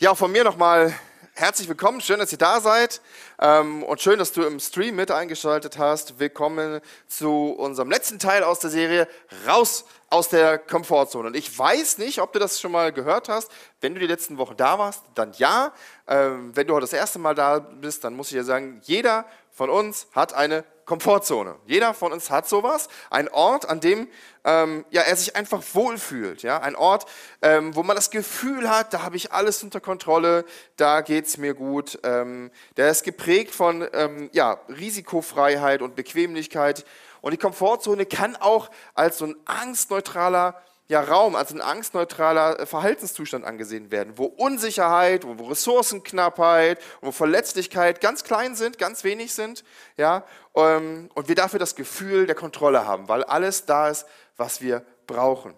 [0.00, 0.94] Ja, von mir nochmal
[1.34, 2.00] herzlich willkommen.
[2.00, 3.00] Schön, dass ihr da seid
[3.40, 6.20] ähm, und schön, dass du im Stream mit eingeschaltet hast.
[6.20, 9.08] Willkommen zu unserem letzten Teil aus der Serie
[9.44, 11.26] Raus aus der Komfortzone.
[11.26, 13.50] Und ich weiß nicht, ob du das schon mal gehört hast.
[13.80, 15.72] Wenn du die letzten Wochen da warst, dann ja.
[16.06, 19.24] Ähm, wenn du heute das erste Mal da bist, dann muss ich dir sagen, jeder
[19.58, 21.56] von uns hat eine Komfortzone.
[21.66, 22.88] Jeder von uns hat sowas.
[23.10, 24.06] Ein Ort, an dem
[24.44, 26.44] ähm, ja, er sich einfach wohlfühlt.
[26.44, 26.60] Ja?
[26.60, 27.06] Ein Ort,
[27.42, 30.44] ähm, wo man das Gefühl hat, da habe ich alles unter Kontrolle,
[30.76, 31.98] da geht es mir gut.
[32.04, 36.84] Ähm, der ist geprägt von ähm, ja, Risikofreiheit und Bequemlichkeit.
[37.20, 42.66] Und die Komfortzone kann auch als so ein angstneutraler ja, Raum als ein angstneutraler äh,
[42.66, 49.64] Verhaltenszustand angesehen werden, wo Unsicherheit, wo Ressourcenknappheit, wo Verletzlichkeit ganz klein sind, ganz wenig sind,
[49.96, 50.24] ja,
[50.54, 54.06] ähm, und wir dafür das Gefühl der Kontrolle haben, weil alles da ist,
[54.36, 55.54] was wir brauchen.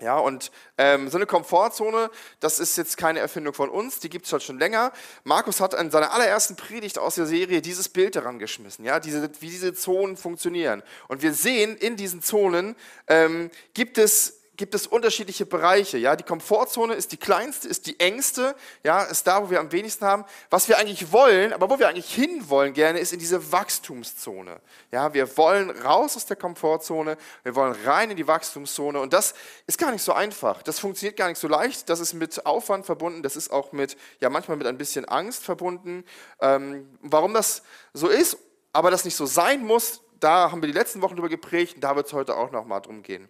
[0.00, 2.10] Ja, und ähm, so eine Komfortzone,
[2.40, 4.92] das ist jetzt keine Erfindung von uns, die gibt es halt schon länger.
[5.22, 9.30] Markus hat in seiner allerersten Predigt aus der Serie dieses Bild daran geschmissen, ja, diese,
[9.40, 10.82] wie diese Zonen funktionieren.
[11.06, 12.74] Und wir sehen, in diesen Zonen
[13.06, 15.98] ähm, gibt es gibt es unterschiedliche Bereiche.
[15.98, 19.72] Ja, die Komfortzone ist die kleinste, ist die engste, ja, ist da, wo wir am
[19.72, 20.24] wenigsten haben.
[20.50, 24.60] Was wir eigentlich wollen, aber wo wir eigentlich hinwollen gerne, ist in diese Wachstumszone.
[24.92, 29.34] Ja, wir wollen raus aus der Komfortzone, wir wollen rein in die Wachstumszone und das
[29.66, 30.62] ist gar nicht so einfach.
[30.62, 31.88] Das funktioniert gar nicht so leicht.
[31.88, 33.22] Das ist mit Aufwand verbunden.
[33.22, 36.04] Das ist auch mit, ja, manchmal mit ein bisschen Angst verbunden.
[36.40, 38.38] Ähm, warum das so ist,
[38.72, 41.80] aber das nicht so sein muss, da haben wir die letzten Wochen drüber geprägt und
[41.84, 43.28] da wird es heute auch noch mal drum gehen.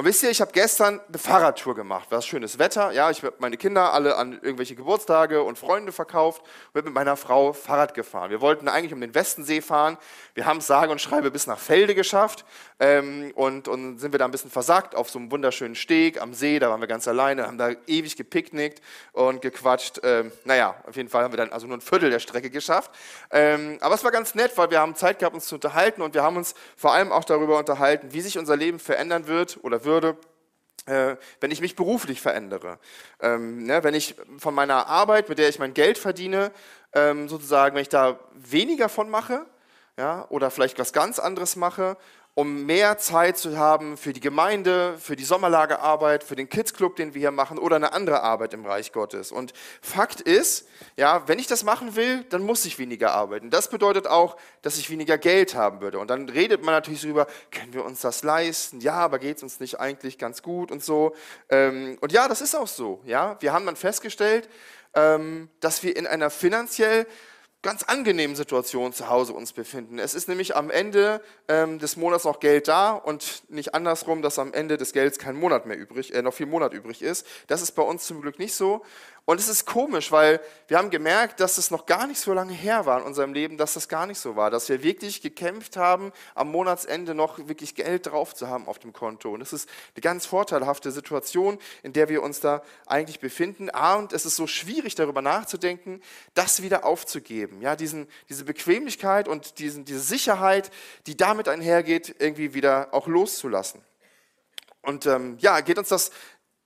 [0.00, 2.10] Und wisst ihr, ich habe gestern eine Fahrradtour gemacht.
[2.10, 2.90] War schönes Wetter.
[2.92, 6.94] Ja, ich habe meine Kinder alle an irgendwelche Geburtstage und Freunde verkauft und bin mit
[6.94, 8.30] meiner Frau Fahrrad gefahren.
[8.30, 9.98] Wir wollten eigentlich um den Westensee fahren.
[10.32, 12.46] Wir haben es sage und schreibe bis nach Felde geschafft
[12.78, 16.32] ähm, und, und sind wir da ein bisschen versagt auf so einem wunderschönen Steg am
[16.32, 16.58] See.
[16.58, 18.80] Da waren wir ganz alleine, haben da ewig gepicknickt
[19.12, 20.00] und gequatscht.
[20.02, 22.90] Ähm, naja, auf jeden Fall haben wir dann also nur ein Viertel der Strecke geschafft.
[23.30, 26.14] Ähm, aber es war ganz nett, weil wir haben Zeit gehabt, uns zu unterhalten und
[26.14, 29.84] wir haben uns vor allem auch darüber unterhalten, wie sich unser Leben verändern wird oder
[29.90, 30.16] würde,
[30.86, 32.78] äh, wenn ich mich beruflich verändere.
[33.20, 36.52] Ähm, ne, wenn ich von meiner Arbeit, mit der ich mein Geld verdiene,
[36.94, 39.44] ähm, sozusagen, wenn ich da weniger von mache,
[39.98, 41.96] ja, oder vielleicht was ganz anderes mache
[42.40, 46.96] um mehr Zeit zu haben für die Gemeinde, für die Sommerlagerarbeit, für den Kids Club,
[46.96, 49.30] den wir hier machen oder eine andere Arbeit im Reich Gottes.
[49.30, 49.52] Und
[49.82, 53.50] Fakt ist, ja, wenn ich das machen will, dann muss ich weniger arbeiten.
[53.50, 55.98] Das bedeutet auch, dass ich weniger Geld haben würde.
[55.98, 58.80] Und dann redet man natürlich darüber, können wir uns das leisten?
[58.80, 61.14] Ja, aber geht es uns nicht eigentlich ganz gut und so.
[61.50, 63.02] Ähm, und ja, das ist auch so.
[63.04, 64.48] Ja, wir haben dann festgestellt,
[64.94, 67.06] ähm, dass wir in einer finanziell
[67.62, 69.98] ganz angenehmen Situation zu Hause uns befinden.
[69.98, 74.38] Es ist nämlich am Ende ähm, des Monats noch Geld da und nicht andersrum, dass
[74.38, 77.26] am Ende des Gelds kein Monat mehr übrig, äh, noch viel Monat übrig ist.
[77.48, 78.82] Das ist bei uns zum Glück nicht so.
[79.30, 82.52] Und es ist komisch, weil wir haben gemerkt, dass es noch gar nicht so lange
[82.52, 85.76] her war in unserem Leben, dass das gar nicht so war, dass wir wirklich gekämpft
[85.76, 89.32] haben, am Monatsende noch wirklich Geld drauf zu haben auf dem Konto.
[89.32, 93.68] Und es ist eine ganz vorteilhafte Situation, in der wir uns da eigentlich befinden.
[93.72, 96.02] Ah, und es ist so schwierig, darüber nachzudenken,
[96.34, 97.62] das wieder aufzugeben.
[97.62, 100.72] Ja, diesen, diese Bequemlichkeit und diesen, diese Sicherheit,
[101.06, 103.80] die damit einhergeht, irgendwie wieder auch loszulassen.
[104.82, 106.10] Und ähm, ja, geht uns das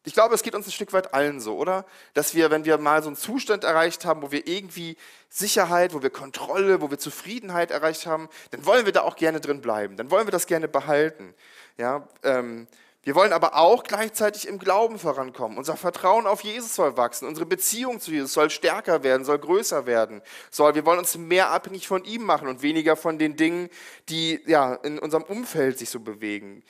[0.04, 1.86] ich glaube, es geht uns ein Stück weit allen so, oder?
[2.12, 4.96] Dass wir, wenn wir mal so einen Zustand erreicht haben, wo wir irgendwie
[5.30, 9.40] Sicherheit, wo wir Kontrolle, wo wir Zufriedenheit erreicht haben, dann wollen wir da auch gerne
[9.40, 9.96] drin bleiben.
[9.96, 11.34] Dann wollen wir das gerne behalten.
[11.78, 12.68] Ja, ähm,
[13.04, 15.58] wir wollen aber auch gleichzeitig im Glauben vorankommen.
[15.58, 17.28] Unser Vertrauen auf Jesus soll wachsen.
[17.28, 20.22] Unsere Beziehung zu Jesus soll stärker werden, soll größer werden.
[20.50, 23.68] Soll, wir wollen uns mehr abhängig von ihm machen und weniger von den Dingen,
[24.08, 26.62] die ja, in unserem Umfeld sich so bewegen.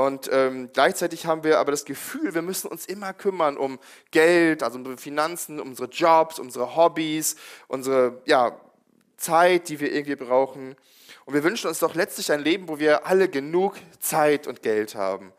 [0.00, 3.78] Und ähm, gleichzeitig haben wir aber das Gefühl, wir müssen uns immer kümmern um
[4.10, 7.36] Geld, also unsere Finanzen, unsere Jobs, unsere Hobbys,
[7.68, 8.58] unsere ja,
[9.16, 10.74] Zeit, die wir irgendwie brauchen.
[11.26, 14.94] Und wir wünschen uns doch letztlich ein Leben, wo wir alle genug Zeit und Geld
[14.94, 15.32] haben,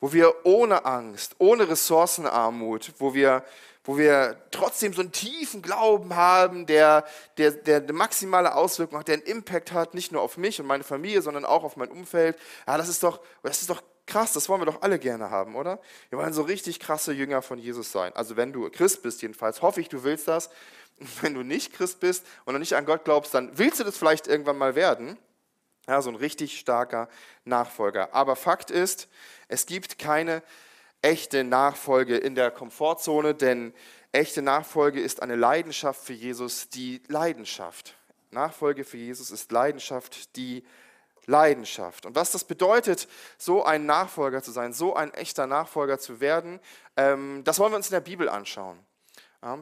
[0.00, 3.44] wo wir ohne Angst, ohne Ressourcenarmut, wo wir,
[3.84, 7.04] wo wir trotzdem so einen tiefen Glauben haben, der,
[7.36, 10.66] der, der eine maximale Auswirkung hat, der einen Impact hat, nicht nur auf mich und
[10.66, 12.36] meine Familie, sondern auch auf mein Umfeld.
[12.66, 15.54] Ja, das ist doch, das ist doch krass, das wollen wir doch alle gerne haben,
[15.54, 15.80] oder?
[16.08, 18.12] Wir wollen so richtig krasse Jünger von Jesus sein.
[18.16, 20.50] Also wenn du Christ bist jedenfalls, hoffe ich, du willst das.
[21.20, 23.96] Wenn du nicht Christ bist und noch nicht an Gott glaubst, dann willst du das
[23.96, 25.16] vielleicht irgendwann mal werden.
[25.86, 27.08] Ja, so ein richtig starker
[27.44, 28.12] Nachfolger.
[28.12, 29.06] Aber Fakt ist,
[29.46, 30.42] es gibt keine
[31.00, 33.72] echte Nachfolge in der Komfortzone, denn
[34.10, 37.94] echte Nachfolge ist eine Leidenschaft für Jesus, die Leidenschaft.
[38.32, 40.87] Nachfolge für Jesus ist Leidenschaft, die Leidenschaft.
[41.28, 42.06] Leidenschaft.
[42.06, 46.58] Und was das bedeutet, so ein Nachfolger zu sein, so ein echter Nachfolger zu werden,
[46.96, 48.78] ähm, das wollen wir uns in der Bibel anschauen.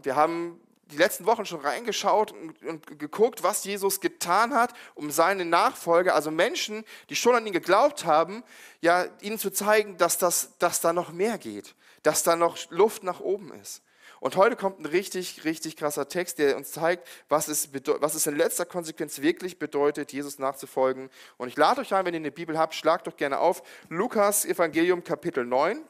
[0.02, 5.44] Wir haben die letzten Wochen schon reingeschaut und, geguckt, was Jesus getan hat, um seine
[5.44, 8.44] Nachfolger, also Menschen, die schon an ihn geglaubt haben,
[8.80, 13.02] ja, ihnen zu zeigen, dass, das, dass da noch mehr geht, dass da noch Luft
[13.02, 13.82] nach oben ist.
[14.20, 18.26] Und heute kommt ein richtig, richtig krasser Text, der uns zeigt, was es, was es
[18.26, 21.10] in letzter Konsequenz wirklich bedeutet, Jesus nachzufolgen.
[21.36, 23.62] Und ich lade euch ein, wenn ihr eine Bibel habt, schlagt doch gerne auf.
[23.88, 25.82] Lukas Evangelium Kapitel 9.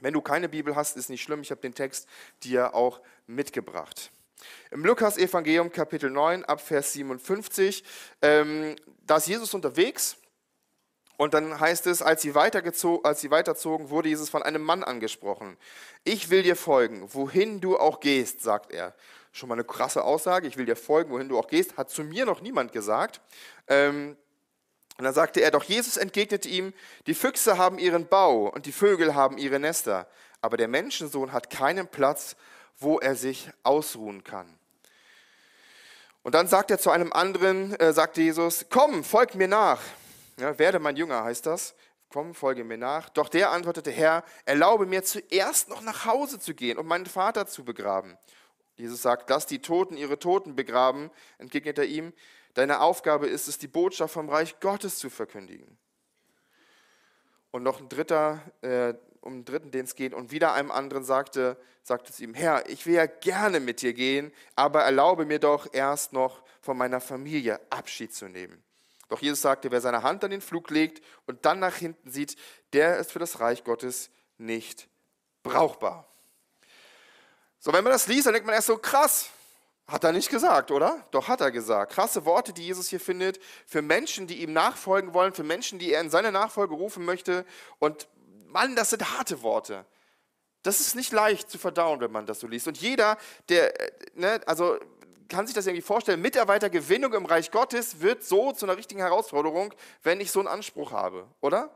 [0.00, 2.08] Wenn du keine Bibel hast, ist nicht schlimm, ich habe den Text
[2.42, 4.10] dir auch mitgebracht.
[4.70, 7.84] Im Lukas-Evangelium Kapitel 9 ab Vers 57,
[8.22, 8.74] ähm,
[9.06, 10.16] da ist Jesus unterwegs
[11.22, 15.56] und dann heißt es, als sie, als sie weiterzogen, wurde Jesus von einem Mann angesprochen.
[16.02, 18.92] Ich will dir folgen, wohin du auch gehst, sagt er.
[19.30, 22.02] Schon mal eine krasse Aussage, ich will dir folgen, wohin du auch gehst, hat zu
[22.02, 23.20] mir noch niemand gesagt.
[23.68, 24.16] Ähm,
[24.98, 26.72] und dann sagte er, doch Jesus entgegnete ihm,
[27.06, 30.08] die Füchse haben ihren Bau und die Vögel haben ihre Nester,
[30.40, 32.34] aber der Menschensohn hat keinen Platz,
[32.78, 34.52] wo er sich ausruhen kann.
[36.24, 39.78] Und dann sagt er zu einem anderen, äh, sagte Jesus, komm, folg mir nach.
[40.38, 41.74] Ja, werde mein Jünger, heißt das.
[42.08, 43.08] Komm, folge mir nach.
[43.08, 47.46] Doch der antwortete, Herr, erlaube mir zuerst noch nach Hause zu gehen und meinen Vater
[47.46, 48.18] zu begraben.
[48.76, 52.12] Jesus sagt, lass die Toten ihre Toten begraben, entgegnet er ihm.
[52.54, 55.78] Deine Aufgabe ist es, die Botschaft vom Reich Gottes zu verkündigen.
[57.50, 61.04] Und noch ein dritter, äh, um den dritten, den es geht, und wieder einem anderen
[61.04, 65.38] sagte, sagte es ihm, Herr, ich will ja gerne mit dir gehen, aber erlaube mir
[65.38, 68.62] doch erst noch von meiner Familie Abschied zu nehmen.
[69.12, 72.34] Doch Jesus sagte, wer seine Hand an den Flug legt und dann nach hinten sieht,
[72.72, 74.88] der ist für das Reich Gottes nicht
[75.42, 76.08] brauchbar.
[77.58, 79.28] So, wenn man das liest, dann denkt man erst so, krass,
[79.86, 81.06] hat er nicht gesagt, oder?
[81.10, 81.92] Doch hat er gesagt.
[81.92, 85.92] Krasse Worte, die Jesus hier findet, für Menschen, die ihm nachfolgen wollen, für Menschen, die
[85.92, 87.44] er in seine Nachfolge rufen möchte.
[87.80, 88.08] Und
[88.46, 89.84] Mann, das sind harte Worte.
[90.62, 92.66] Das ist nicht leicht zu verdauen, wenn man das so liest.
[92.66, 93.18] Und jeder,
[93.50, 94.78] der, äh, ne, also
[95.28, 99.74] kann sich das irgendwie vorstellen, Mitarbeitergewinnung im Reich Gottes wird so zu einer richtigen Herausforderung,
[100.02, 101.74] wenn ich so einen Anspruch habe, oder?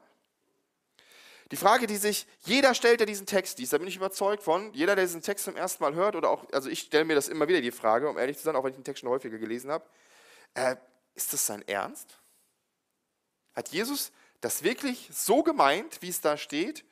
[1.52, 4.72] Die Frage, die sich jeder stellt, der diesen Text liest, da bin ich überzeugt von,
[4.72, 7.28] jeder, der diesen Text zum ersten Mal hört, oder auch, also ich stelle mir das
[7.28, 9.38] immer wieder die Frage, um ehrlich zu sein, auch wenn ich den Text schon häufiger
[9.38, 9.84] gelesen habe,
[10.54, 10.76] äh,
[11.14, 12.18] ist das sein Ernst?
[13.54, 14.10] Hat Jesus
[14.40, 16.84] das wirklich so gemeint, wie es da steht?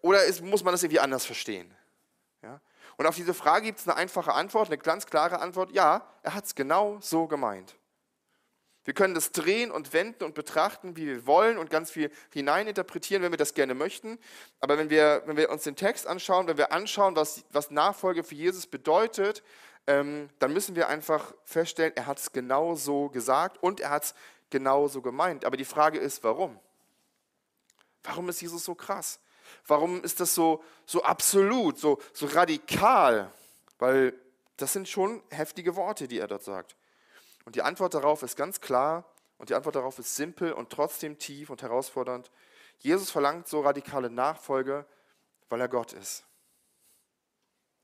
[0.00, 1.74] Oder ist, muss man das irgendwie anders verstehen?
[2.98, 6.34] Und auf diese Frage gibt es eine einfache Antwort, eine ganz klare Antwort, ja, er
[6.34, 7.76] hat es genau so gemeint.
[8.84, 13.22] Wir können das drehen und wenden und betrachten, wie wir wollen und ganz viel hineininterpretieren,
[13.22, 14.18] wenn wir das gerne möchten.
[14.60, 18.24] Aber wenn wir, wenn wir uns den Text anschauen, wenn wir anschauen, was, was Nachfolge
[18.24, 19.44] für Jesus bedeutet,
[19.86, 24.04] ähm, dann müssen wir einfach feststellen, er hat es genau so gesagt und er hat
[24.04, 24.14] es
[24.50, 25.44] genau so gemeint.
[25.44, 26.58] Aber die Frage ist, warum?
[28.02, 29.20] Warum ist Jesus so krass?
[29.66, 33.32] Warum ist das so, so absolut, so, so radikal?
[33.78, 34.14] Weil
[34.56, 36.76] das sind schon heftige Worte, die er dort sagt.
[37.44, 39.04] Und die Antwort darauf ist ganz klar
[39.38, 42.30] und die Antwort darauf ist simpel und trotzdem tief und herausfordernd.
[42.78, 44.84] Jesus verlangt so radikale Nachfolge,
[45.48, 46.24] weil er Gott ist.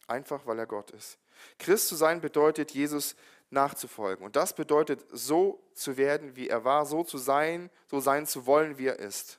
[0.06, 1.18] Einfach weil er Gott ist.
[1.58, 3.16] Christ zu sein bedeutet, Jesus
[3.50, 4.24] nachzufolgen.
[4.24, 8.46] Und das bedeutet, so zu werden, wie er war, so zu sein, so sein zu
[8.46, 9.38] wollen, wie er ist.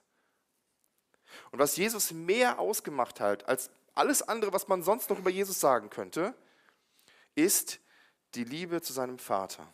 [1.51, 5.59] Und was Jesus mehr ausgemacht hat als alles andere, was man sonst noch über Jesus
[5.59, 6.33] sagen könnte,
[7.33, 7.79] ist
[8.35, 9.67] die Liebe zu seinem Vater.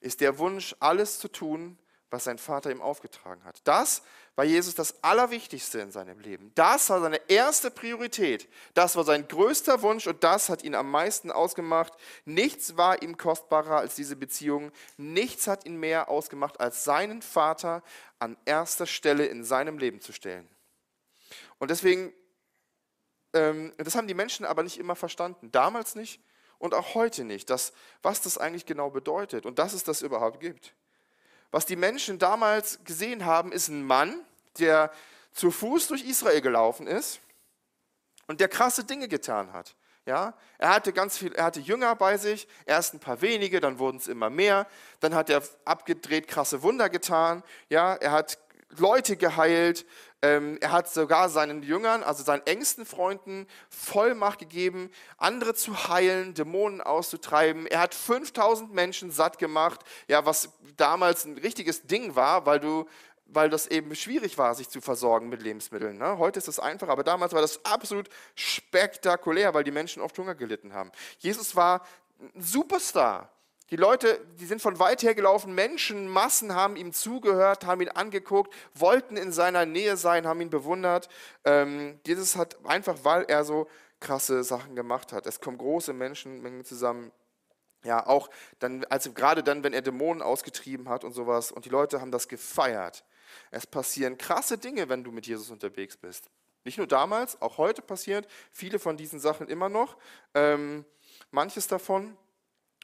[0.00, 1.78] Ist der Wunsch, alles zu tun,
[2.10, 3.60] was sein Vater ihm aufgetragen hat.
[3.64, 4.02] Das
[4.36, 6.52] war Jesus das Allerwichtigste in seinem Leben.
[6.54, 8.48] Das war seine erste Priorität.
[8.74, 11.94] Das war sein größter Wunsch und das hat ihn am meisten ausgemacht.
[12.24, 14.70] Nichts war ihm kostbarer als diese Beziehung.
[14.96, 17.82] Nichts hat ihn mehr ausgemacht, als seinen Vater
[18.18, 20.48] an erster Stelle in seinem Leben zu stellen.
[21.58, 22.12] Und deswegen,
[23.32, 25.50] ähm, das haben die Menschen aber nicht immer verstanden.
[25.50, 26.20] Damals nicht
[26.58, 27.72] und auch heute nicht, dass,
[28.02, 30.74] was das eigentlich genau bedeutet und dass es das überhaupt gibt.
[31.50, 34.20] Was die Menschen damals gesehen haben, ist ein Mann,
[34.58, 34.90] der
[35.32, 37.20] zu Fuß durch Israel gelaufen ist
[38.26, 39.74] und der krasse Dinge getan hat.
[40.06, 43.80] Ja, er hatte ganz viel, er hatte Jünger bei sich, erst ein paar wenige, dann
[43.80, 44.68] wurden es immer mehr.
[45.00, 47.42] Dann hat er abgedreht krasse Wunder getan.
[47.68, 48.38] Ja, er hat
[48.78, 49.86] Leute geheilt.
[50.22, 56.34] Ähm, er hat sogar seinen Jüngern, also seinen engsten Freunden, Vollmacht gegeben, andere zu heilen,
[56.34, 57.66] Dämonen auszutreiben.
[57.66, 62.86] Er hat 5000 Menschen satt gemacht, ja, was damals ein richtiges Ding war, weil du
[63.28, 65.98] weil das eben schwierig war, sich zu versorgen mit Lebensmitteln.
[65.98, 66.18] Ne?
[66.18, 70.34] Heute ist es einfach, aber damals war das absolut spektakulär, weil die Menschen oft Hunger
[70.34, 70.92] gelitten haben.
[71.18, 71.84] Jesus war
[72.20, 73.30] ein Superstar.
[73.70, 78.54] Die Leute, die sind von weit her gelaufen, Menschenmassen haben ihm zugehört, haben ihn angeguckt,
[78.74, 81.08] wollten in seiner Nähe sein, haben ihn bewundert.
[81.44, 83.68] Ähm, Jesus hat einfach, weil er so
[83.98, 85.26] krasse Sachen gemacht hat.
[85.26, 87.10] Es kommen große Menschenmengen zusammen.
[87.84, 88.30] Ja, auch
[88.60, 92.10] dann, also gerade dann, wenn er Dämonen ausgetrieben hat und sowas und die Leute haben
[92.10, 93.04] das gefeiert.
[93.50, 96.30] Es passieren krasse Dinge, wenn du mit Jesus unterwegs bist.
[96.64, 99.96] Nicht nur damals, auch heute passiert viele von diesen Sachen immer noch.
[100.34, 100.84] Ähm,
[101.30, 102.16] manches davon.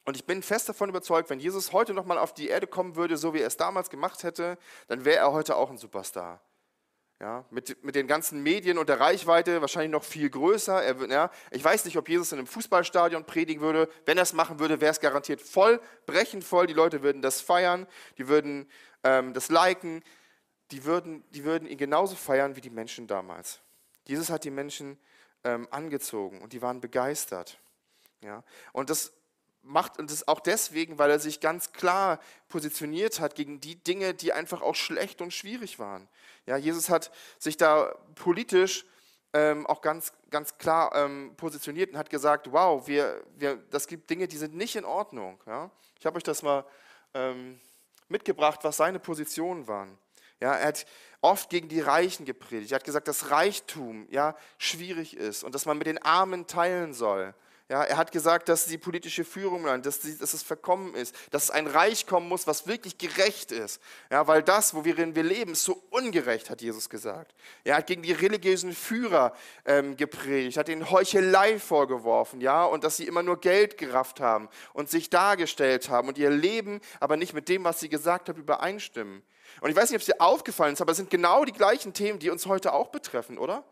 [0.04, 3.16] Und ich bin fest davon überzeugt, wenn Jesus heute nochmal auf die Erde kommen würde,
[3.16, 6.40] so wie er es damals gemacht hätte, dann wäre er heute auch ein Superstar.
[7.20, 10.82] Ja, mit, mit den ganzen Medien und der Reichweite wahrscheinlich noch viel größer.
[10.82, 13.88] Er, ja, ich weiß nicht, ob Jesus in einem Fußballstadion predigen würde.
[14.06, 16.66] Wenn er es machen würde, wäre es garantiert voll, brechend voll.
[16.66, 17.86] Die Leute würden das feiern,
[18.18, 18.68] die würden
[19.04, 20.02] ähm, das liken,
[20.72, 23.60] die würden, die würden ihn genauso feiern wie die Menschen damals.
[24.04, 24.98] Jesus hat die Menschen
[25.44, 27.60] ähm, angezogen und die waren begeistert.
[28.20, 28.42] Ja,
[28.72, 29.12] und das
[29.62, 34.14] macht und das auch deswegen, weil er sich ganz klar positioniert hat gegen die Dinge,
[34.14, 36.08] die einfach auch schlecht und schwierig waren.
[36.46, 38.84] Ja, Jesus hat sich da politisch
[39.32, 44.10] ähm, auch ganz, ganz klar ähm, positioniert und hat gesagt, wow, wir, wir, das gibt
[44.10, 45.40] Dinge, die sind nicht in Ordnung.
[45.46, 45.70] Ja?
[45.98, 46.64] Ich habe euch das mal
[47.14, 47.60] ähm,
[48.08, 49.96] mitgebracht, was seine Positionen waren.
[50.40, 50.86] Ja, er hat
[51.20, 52.72] oft gegen die Reichen gepredigt.
[52.72, 56.94] Er hat gesagt, dass Reichtum ja, schwierig ist und dass man mit den Armen teilen
[56.94, 57.32] soll.
[57.72, 61.50] Ja, er hat gesagt, dass die politische Führung, dass, die, dass es verkommen ist, dass
[61.50, 63.80] ein Reich kommen muss, was wirklich gerecht ist.
[64.10, 67.34] Ja, weil das, wo wir leben, ist so ungerecht, hat Jesus gesagt.
[67.64, 72.98] Er hat gegen die religiösen Führer ähm, gepredigt, hat ihnen Heuchelei vorgeworfen, ja, und dass
[72.98, 77.32] sie immer nur Geld gerafft haben und sich dargestellt haben und ihr Leben aber nicht
[77.32, 79.22] mit dem, was sie gesagt haben, übereinstimmen.
[79.62, 81.94] Und ich weiß nicht, ob es dir aufgefallen ist, aber es sind genau die gleichen
[81.94, 83.64] Themen, die uns heute auch betreffen, oder?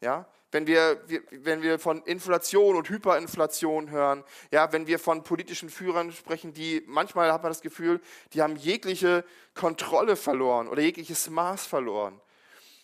[0.00, 5.68] Ja, wenn wir, wenn wir von Inflation und Hyperinflation hören, ja, wenn wir von politischen
[5.68, 8.00] Führern sprechen, die manchmal hat man das Gefühl,
[8.32, 9.24] die haben jegliche
[9.54, 12.20] Kontrolle verloren oder jegliches Maß verloren.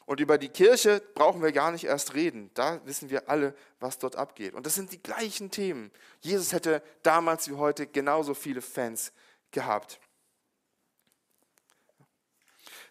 [0.06, 2.50] Und über die Kirche brauchen wir gar nicht erst reden.
[2.52, 4.52] Da wissen wir alle, was dort abgeht.
[4.52, 5.90] Und das sind die gleichen Themen.
[6.20, 9.12] Jesus hätte damals wie heute genauso viele Fans
[9.50, 9.98] gehabt.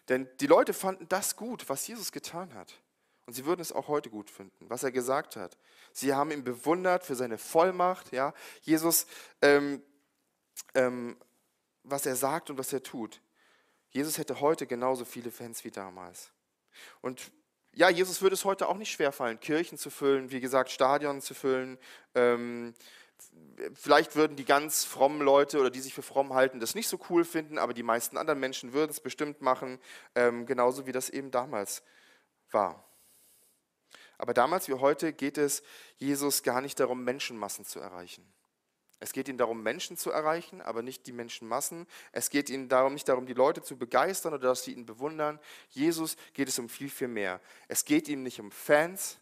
[0.08, 2.80] Denn die Leute fanden das gut, was Jesus getan hat.
[3.26, 5.56] Und sie würden es auch heute gut finden, was er gesagt hat.
[5.92, 8.12] Sie haben ihn bewundert für seine Vollmacht.
[8.12, 8.34] Ja?
[8.62, 9.06] Jesus,
[9.40, 9.82] ähm,
[10.74, 11.16] ähm,
[11.84, 13.20] was er sagt und was er tut.
[13.90, 16.32] Jesus hätte heute genauso viele Fans wie damals.
[17.00, 17.30] Und
[17.72, 21.34] ja, Jesus würde es heute auch nicht schwerfallen, Kirchen zu füllen, wie gesagt, Stadion zu
[21.34, 21.78] füllen.
[22.14, 22.74] Ähm,
[23.72, 26.98] vielleicht würden die ganz frommen Leute oder die sich für fromm halten, das nicht so
[27.08, 29.78] cool finden, aber die meisten anderen Menschen würden es bestimmt machen,
[30.14, 31.82] ähm, genauso wie das eben damals
[32.50, 32.84] war.
[34.24, 35.62] Aber damals wie heute geht es
[35.98, 38.24] Jesus gar nicht darum, Menschenmassen zu erreichen.
[38.98, 41.86] Es geht ihm darum, Menschen zu erreichen, aber nicht die Menschenmassen.
[42.10, 45.38] Es geht ihm darum, nicht darum, die Leute zu begeistern oder dass sie ihn bewundern.
[45.68, 47.38] Jesus geht es um viel, viel mehr.
[47.68, 49.18] Es geht ihm nicht um Fans,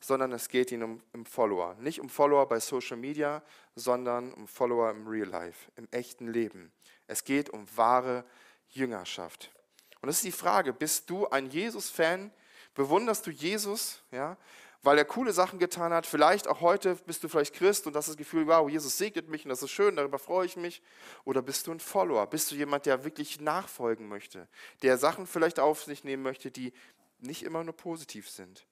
[0.00, 1.74] sondern es geht ihm um, um Follower.
[1.74, 3.42] Nicht um Follower bei Social Media,
[3.74, 6.72] sondern um Follower im Real Life, im echten Leben.
[7.08, 8.24] Es geht um wahre
[8.70, 9.52] Jüngerschaft.
[10.00, 12.32] Und das ist die Frage, bist du ein Jesus-Fan?
[12.76, 14.36] Bewunderst du Jesus, ja,
[14.82, 16.06] weil er coole Sachen getan hat?
[16.06, 19.44] Vielleicht auch heute bist du vielleicht Christ und hast das Gefühl, wow, Jesus segnet mich
[19.44, 20.82] und das ist schön, darüber freue ich mich.
[21.24, 22.26] Oder bist du ein Follower?
[22.26, 24.46] Bist du jemand, der wirklich nachfolgen möchte?
[24.82, 26.74] Der Sachen vielleicht auf sich nehmen möchte, die
[27.18, 28.66] nicht immer nur positiv sind?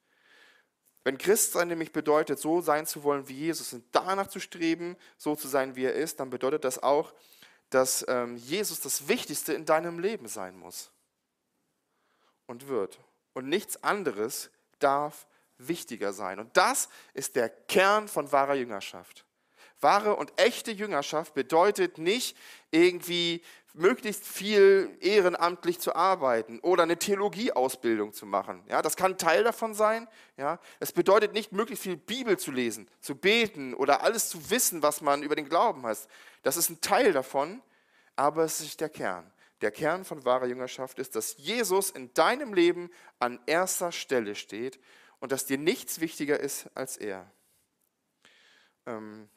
[1.03, 5.35] Wenn Christsein nämlich bedeutet, so sein zu wollen wie Jesus und danach zu streben, so
[5.35, 7.15] zu sein, wie er ist, dann bedeutet das auch,
[7.71, 10.91] dass ähm, Jesus das Wichtigste in deinem Leben sein muss
[12.47, 12.99] und wird
[13.35, 15.27] und nichts anderes darf
[15.59, 16.39] wichtiger sein.
[16.39, 19.25] Und das ist der Kern von wahrer Jüngerschaft.
[19.81, 22.37] Wahre und echte Jüngerschaft bedeutet nicht
[22.71, 23.43] irgendwie
[23.75, 28.63] möglichst viel ehrenamtlich zu arbeiten oder eine Theologieausbildung zu machen.
[28.69, 30.09] Ja, das kann Teil davon sein.
[30.37, 34.83] Ja, es bedeutet nicht möglichst viel Bibel zu lesen, zu beten oder alles zu wissen,
[34.83, 35.99] was man über den Glauben hat.
[36.45, 37.61] Das ist ein Teil davon,
[38.15, 39.31] aber es ist nicht der Kern.
[39.61, 44.81] Der Kern von wahrer Jüngerschaft ist, dass Jesus in deinem Leben an erster Stelle steht
[45.21, 47.31] und dass dir nichts wichtiger ist als er.
[48.87, 49.29] Ähm,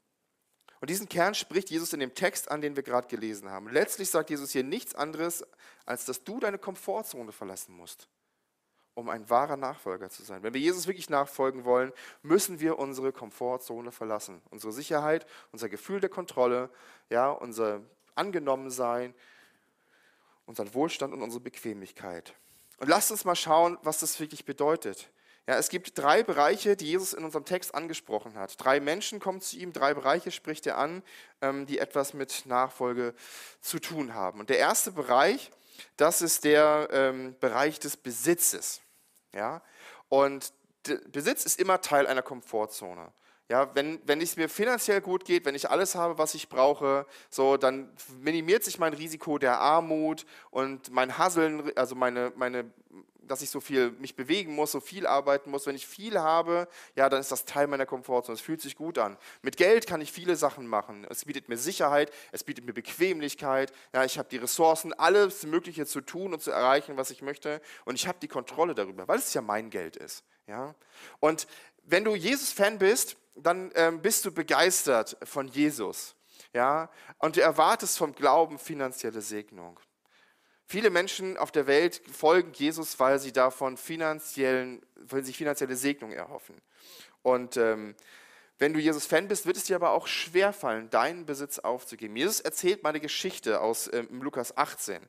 [0.80, 3.70] und diesen Kern spricht Jesus in dem Text an, den wir gerade gelesen haben.
[3.70, 5.46] Letztlich sagt Jesus hier nichts anderes,
[5.86, 8.08] als dass du deine Komfortzone verlassen musst,
[8.94, 10.44] um ein wahrer Nachfolger zu sein.
[10.44, 14.42] Wenn wir Jesus wirklich nachfolgen wollen, müssen wir unsere Komfortzone verlassen.
[14.52, 16.70] Unsere Sicherheit, unser Gefühl der Kontrolle,
[17.10, 17.82] ja, unser
[18.14, 19.16] Angenommensein,
[20.48, 22.34] unseren Wohlstand und unsere Bequemlichkeit.
[22.80, 25.10] Und lasst uns mal schauen, was das wirklich bedeutet.
[25.48, 28.62] Ja, es gibt drei Bereiche, die Jesus in unserem Text angesprochen hat.
[28.62, 31.04] Drei Menschen kommen zu ihm, drei Bereiche spricht er an,
[31.42, 33.14] ähm, die etwas mit Nachfolge
[33.62, 34.40] zu tun haben.
[34.40, 35.52] Und der erste Bereich,
[35.96, 38.82] das ist der ähm, Bereich des Besitzes.
[39.34, 39.62] Ja?
[40.10, 40.52] Und
[41.12, 43.12] Besitz ist immer Teil einer Komfortzone.
[43.50, 47.06] Ja, wenn, wenn es mir finanziell gut geht, wenn ich alles habe, was ich brauche,
[47.30, 47.90] so, dann
[48.20, 52.70] minimiert sich mein Risiko der Armut und mein Hasseln, also meine, meine,
[53.22, 55.66] dass ich so viel mich bewegen muss, so viel arbeiten muss.
[55.66, 58.36] Wenn ich viel habe, ja, dann ist das Teil meiner Komfortzone.
[58.36, 59.18] Es fühlt sich gut an.
[59.42, 61.06] Mit Geld kann ich viele Sachen machen.
[61.10, 63.72] Es bietet mir Sicherheit, es bietet mir Bequemlichkeit.
[63.94, 67.62] Ja, ich habe die Ressourcen, alles Mögliche zu tun und zu erreichen, was ich möchte.
[67.86, 70.26] Und ich habe die Kontrolle darüber, weil es ja mein Geld ist.
[70.48, 70.76] Ja?
[71.20, 71.48] Und
[71.84, 76.16] wenn du Jesus-Fan bist, dann ähm, bist du begeistert von Jesus.
[76.54, 76.90] Ja?
[77.20, 79.80] Und du erwartest vom Glauben finanzielle Segnung.
[80.66, 86.12] Viele Menschen auf der Welt folgen Jesus, weil sie davon finanziellen, weil sie finanzielle Segnung
[86.12, 86.62] erhoffen.
[87.22, 87.96] Und ähm,
[88.60, 92.16] wenn du Jesus-Fan bist, wird es dir aber auch schwerfallen, deinen Besitz aufzugeben.
[92.16, 95.00] Jesus erzählt mal eine Geschichte aus ähm, Lukas 18.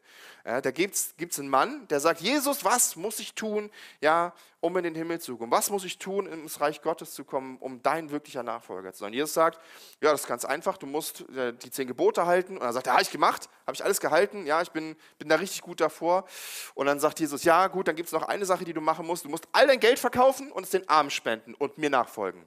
[0.45, 3.71] Ja, da gibt es einen Mann, der sagt, Jesus, was muss ich tun,
[4.03, 5.51] ja, um in den Himmel zu kommen?
[5.51, 9.15] Was muss ich tun, ins Reich Gottes zu kommen, um dein wirklicher Nachfolger zu sein?
[9.15, 9.59] Jesus sagt,
[10.03, 12.59] ja, das ist ganz einfach, du musst äh, die zehn Gebote halten.
[12.59, 15.31] Und er sagt, ja, habe ich gemacht, habe ich alles gehalten, ja, ich bin, bin
[15.31, 16.27] da richtig gut davor.
[16.75, 19.07] Und dann sagt Jesus, ja, gut, dann gibt es noch eine Sache, die du machen
[19.07, 19.25] musst.
[19.25, 22.47] Du musst all dein Geld verkaufen und es den Armen spenden und mir nachfolgen.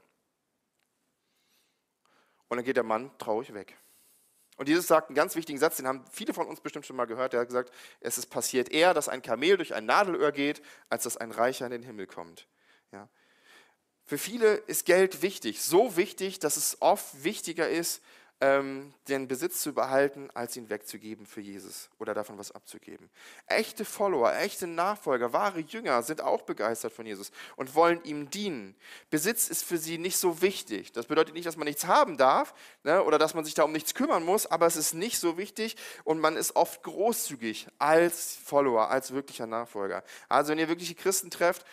[2.52, 3.78] Und dann geht der Mann traurig weg.
[4.58, 7.06] Und Jesus sagt einen ganz wichtigen Satz, den haben viele von uns bestimmt schon mal
[7.06, 7.34] gehört.
[7.34, 11.04] Er hat gesagt, es ist passiert eher, dass ein Kamel durch ein Nadelöhr geht, als
[11.04, 12.50] dass ein Reicher in den Himmel kommt.
[12.92, 13.08] Ja.
[14.04, 18.02] Für viele ist Geld wichtig, so wichtig, dass es oft wichtiger ist,
[18.42, 23.10] ähm, den Besitz zu behalten, als ihn wegzugeben für Jesus oder davon was abzugeben.
[23.46, 28.76] Echte Follower, echte Nachfolger, wahre Jünger sind auch begeistert von Jesus und wollen ihm dienen.
[29.12, 30.92] Besitz ist für sie nicht so wichtig.
[30.92, 33.72] Das bedeutet nicht, dass man nichts haben darf ne, oder dass man sich da um
[33.72, 38.36] nichts kümmern muss, aber es ist nicht so wichtig und man ist oft großzügig als
[38.44, 40.04] Follower, als wirklicher Nachfolger.
[40.30, 41.64] Also wenn ihr wirkliche Christen trefft,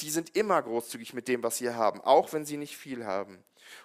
[0.00, 3.42] die sind immer großzügig mit dem, was sie haben, auch wenn sie nicht viel haben.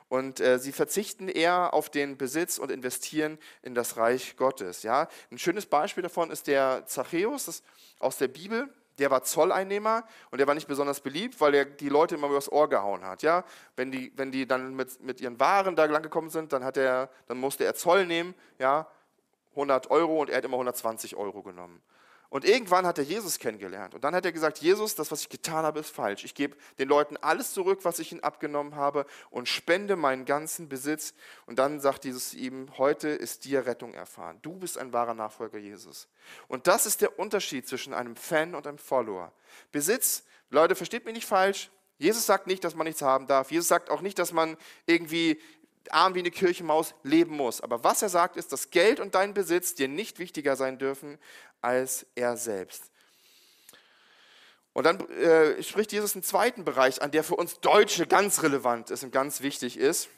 [0.10, 4.84] Und äh, sie verzichten eher auf den Besitz und investieren in das Reich Gottes.
[4.84, 5.08] Ja?
[5.32, 7.64] Ein schönes Beispiel davon ist der Zachäus
[8.00, 8.70] aus der Bibel.
[8.98, 12.50] Der war Zolleinnehmer und der war nicht besonders beliebt, weil er die Leute immer übers
[12.52, 13.24] Ohr gehauen hat.
[13.24, 13.44] Ja?
[13.76, 16.78] Wenn, die, wenn die dann mit, mit ihren Waren da lang gekommen sind, dann, hat
[16.78, 18.88] er, dann musste er Zoll nehmen, ja?
[19.52, 21.82] 100 Euro und er hat immer 120 Euro genommen.
[22.30, 23.94] Und irgendwann hat er Jesus kennengelernt.
[23.94, 26.24] Und dann hat er gesagt, Jesus, das, was ich getan habe, ist falsch.
[26.24, 30.68] Ich gebe den Leuten alles zurück, was ich ihnen abgenommen habe und spende meinen ganzen
[30.68, 31.14] Besitz.
[31.46, 34.40] Und dann sagt Jesus ihm, heute ist dir Rettung erfahren.
[34.42, 36.08] Du bist ein wahrer Nachfolger Jesus.
[36.48, 39.32] Und das ist der Unterschied zwischen einem Fan und einem Follower.
[39.72, 41.70] Besitz, Leute, versteht mich nicht falsch.
[41.98, 43.52] Jesus sagt nicht, dass man nichts haben darf.
[43.52, 45.40] Jesus sagt auch nicht, dass man irgendwie
[45.94, 47.62] arm wie eine Kirchenmaus leben muss.
[47.62, 51.18] Aber was er sagt, ist, dass Geld und dein Besitz dir nicht wichtiger sein dürfen
[51.62, 52.84] als er selbst.
[54.74, 58.92] Und dann äh, spricht Jesus einen zweiten Bereich an, der für uns Deutsche ganz relevant
[58.92, 60.10] ist und ganz wichtig ist.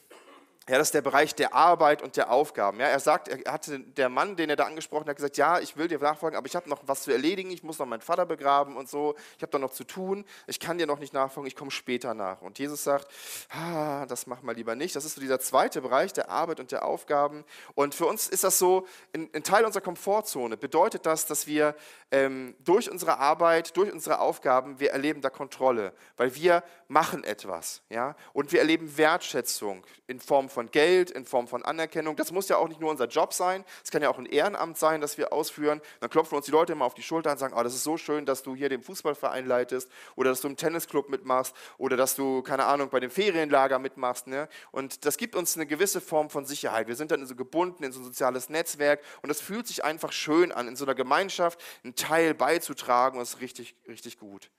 [0.70, 2.82] Ja, das ist der Bereich der Arbeit und der Aufgaben.
[2.82, 5.78] Ja, er sagt, er hatte der Mann, den er da angesprochen hat, gesagt, ja, ich
[5.78, 8.26] will dir nachfolgen, aber ich habe noch was zu erledigen, ich muss noch meinen Vater
[8.26, 11.48] begraben und so, ich habe da noch zu tun, ich kann dir noch nicht nachfolgen,
[11.48, 12.42] ich komme später nach.
[12.42, 13.08] Und Jesus sagt,
[13.50, 14.94] ah, das mach mal lieber nicht.
[14.98, 17.46] Das ist so dieser zweite Bereich der Arbeit und der Aufgaben.
[17.74, 20.58] Und für uns ist das so ein, ein Teil unserer Komfortzone.
[20.58, 21.76] Bedeutet das, dass wir
[22.12, 27.82] ähm, durch unsere Arbeit, durch unsere Aufgaben, wir erleben da Kontrolle, weil wir machen etwas,
[27.90, 32.16] ja, und wir erleben Wertschätzung in Form von Geld, in Form von Anerkennung.
[32.16, 34.78] Das muss ja auch nicht nur unser Job sein, es kann ja auch ein Ehrenamt
[34.78, 35.82] sein, das wir ausführen.
[36.00, 37.98] Dann klopfen uns die Leute immer auf die Schulter und sagen, oh, das ist so
[37.98, 42.16] schön, dass du hier den Fußballverein leitest oder dass du im Tennisclub mitmachst oder dass
[42.16, 44.28] du, keine Ahnung, bei dem Ferienlager mitmachst.
[44.28, 44.48] Ne?
[44.72, 46.88] Und das gibt uns eine gewisse Form von Sicherheit.
[46.88, 50.12] Wir sind dann so gebunden in so ein soziales Netzwerk und es fühlt sich einfach
[50.12, 54.50] schön an, in so einer Gemeinschaft einen Teil beizutragen und es ist richtig, richtig gut.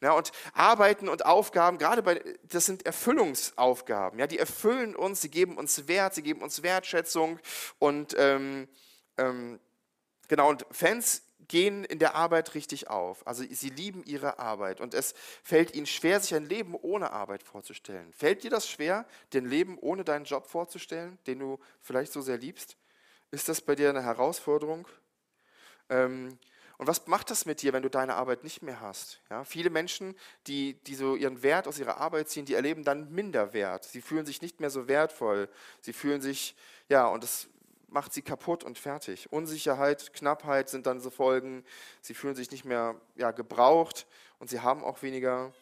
[0.00, 4.18] Ja, und Arbeiten und Aufgaben, gerade bei, das sind Erfüllungsaufgaben.
[4.18, 7.38] Ja, die erfüllen uns, sie geben uns Wert, sie geben uns Wertschätzung
[7.78, 8.68] und ähm,
[9.16, 9.60] ähm,
[10.28, 10.48] genau.
[10.48, 13.26] Und Fans gehen in der Arbeit richtig auf.
[13.26, 17.42] Also sie lieben ihre Arbeit und es fällt ihnen schwer, sich ein Leben ohne Arbeit
[17.42, 18.12] vorzustellen.
[18.12, 22.38] Fällt dir das schwer, den Leben ohne deinen Job vorzustellen, den du vielleicht so sehr
[22.38, 22.76] liebst?
[23.30, 24.88] Ist das bei dir eine Herausforderung?
[25.88, 26.38] Ähm,
[26.78, 29.20] und was macht das mit dir, wenn du deine Arbeit nicht mehr hast?
[29.30, 30.14] Ja, viele Menschen,
[30.46, 33.84] die, die so ihren Wert aus ihrer Arbeit ziehen, die erleben dann Minderwert.
[33.84, 35.48] Sie fühlen sich nicht mehr so wertvoll.
[35.80, 36.54] Sie fühlen sich,
[36.88, 37.48] ja, und das
[37.88, 39.32] macht sie kaputt und fertig.
[39.32, 41.64] Unsicherheit, Knappheit sind dann so Folgen.
[42.02, 44.06] Sie fühlen sich nicht mehr ja, gebraucht
[44.38, 45.54] und sie haben auch weniger.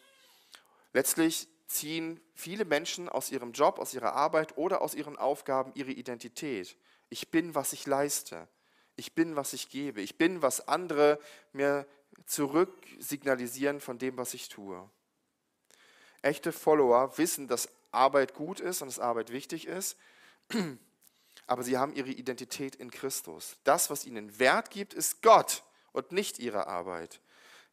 [0.91, 5.91] Letztlich ziehen viele Menschen aus ihrem Job, aus ihrer Arbeit oder aus ihren Aufgaben ihre
[5.91, 6.77] Identität.
[7.09, 8.47] Ich bin, was ich leiste.
[8.95, 10.01] Ich bin, was ich gebe.
[10.01, 11.19] Ich bin, was andere
[11.53, 11.85] mir
[12.25, 14.89] zurück signalisieren von dem, was ich tue.
[16.21, 19.97] Echte Follower wissen, dass Arbeit gut ist und dass Arbeit wichtig ist,
[21.47, 23.57] aber sie haben ihre Identität in Christus.
[23.63, 27.19] Das, was ihnen Wert gibt, ist Gott und nicht ihre Arbeit.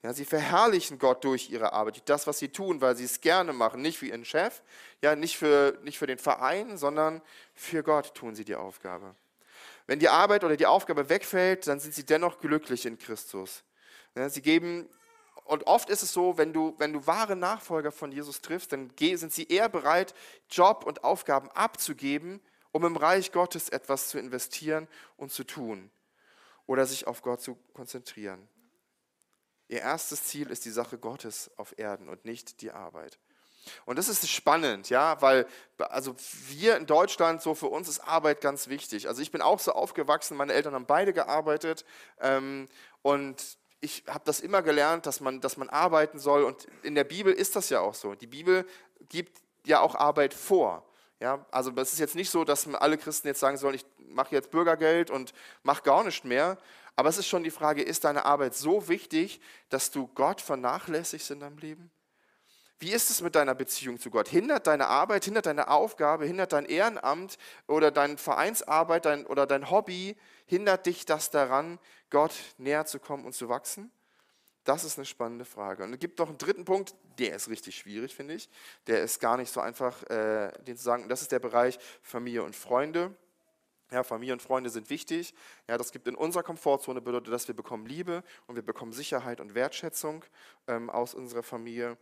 [0.02, 3.52] Ja, sie verherrlichen Gott durch ihre Arbeit, das, was sie tun, weil sie es gerne
[3.52, 4.62] machen, nicht für ihren Chef,
[5.00, 7.22] ja, nicht für, nicht für den Verein, sondern
[7.54, 9.14] für Gott tun sie die Aufgabe.
[9.86, 13.64] Wenn die Arbeit oder die Aufgabe wegfällt, dann sind sie dennoch glücklich in Christus.
[14.14, 14.88] Ja, sie geben,
[15.44, 18.92] und oft ist es so, wenn du, wenn du wahre Nachfolger von Jesus triffst, dann
[18.98, 20.14] sind sie eher bereit,
[20.50, 22.40] Job und Aufgaben abzugeben,
[22.70, 25.90] um im Reich Gottes etwas zu investieren und zu tun
[26.66, 28.48] oder sich auf Gott zu konzentrieren.
[29.68, 33.18] Ihr erstes Ziel ist die Sache Gottes auf Erden und nicht die Arbeit.
[33.84, 35.46] Und das ist spannend, ja, weil
[35.78, 36.14] also
[36.48, 39.08] wir in Deutschland, so für uns ist Arbeit ganz wichtig.
[39.08, 41.84] Also ich bin auch so aufgewachsen, meine Eltern haben beide gearbeitet
[42.20, 42.68] ähm,
[43.02, 47.04] und ich habe das immer gelernt, dass man, dass man arbeiten soll und in der
[47.04, 48.14] Bibel ist das ja auch so.
[48.14, 48.64] Die Bibel
[49.08, 50.86] gibt ja auch Arbeit vor.
[51.20, 54.34] Ja, also es ist jetzt nicht so, dass alle Christen jetzt sagen sollen, ich mache
[54.34, 56.58] jetzt Bürgergeld und mache gar nicht mehr,
[56.96, 61.30] aber es ist schon die Frage, ist deine Arbeit so wichtig, dass du Gott vernachlässigst
[61.30, 61.90] in deinem Leben?
[62.82, 64.26] Wie ist es mit deiner Beziehung zu Gott?
[64.26, 69.70] Hindert deine Arbeit, hindert deine Aufgabe, hindert dein Ehrenamt oder deine Vereinsarbeit dein, oder dein
[69.70, 70.16] Hobby,
[70.46, 71.78] hindert dich das daran,
[72.10, 73.92] Gott näher zu kommen und zu wachsen?
[74.64, 75.84] Das ist eine spannende Frage.
[75.84, 78.50] Und es gibt noch einen dritten Punkt, der ist richtig schwierig, finde ich.
[78.88, 81.04] Der ist gar nicht so einfach, äh, den zu sagen.
[81.04, 83.14] Und das ist der Bereich Familie und Freunde.
[83.92, 85.34] Ja, Familie und Freunde sind wichtig.
[85.68, 89.38] Ja, das gibt in unserer Komfortzone bedeutet, dass wir bekommen Liebe und wir bekommen Sicherheit
[89.38, 90.24] und Wertschätzung
[90.66, 91.96] ähm, aus unserer Familie.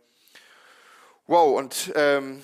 [1.27, 2.41] Wow, und ähm,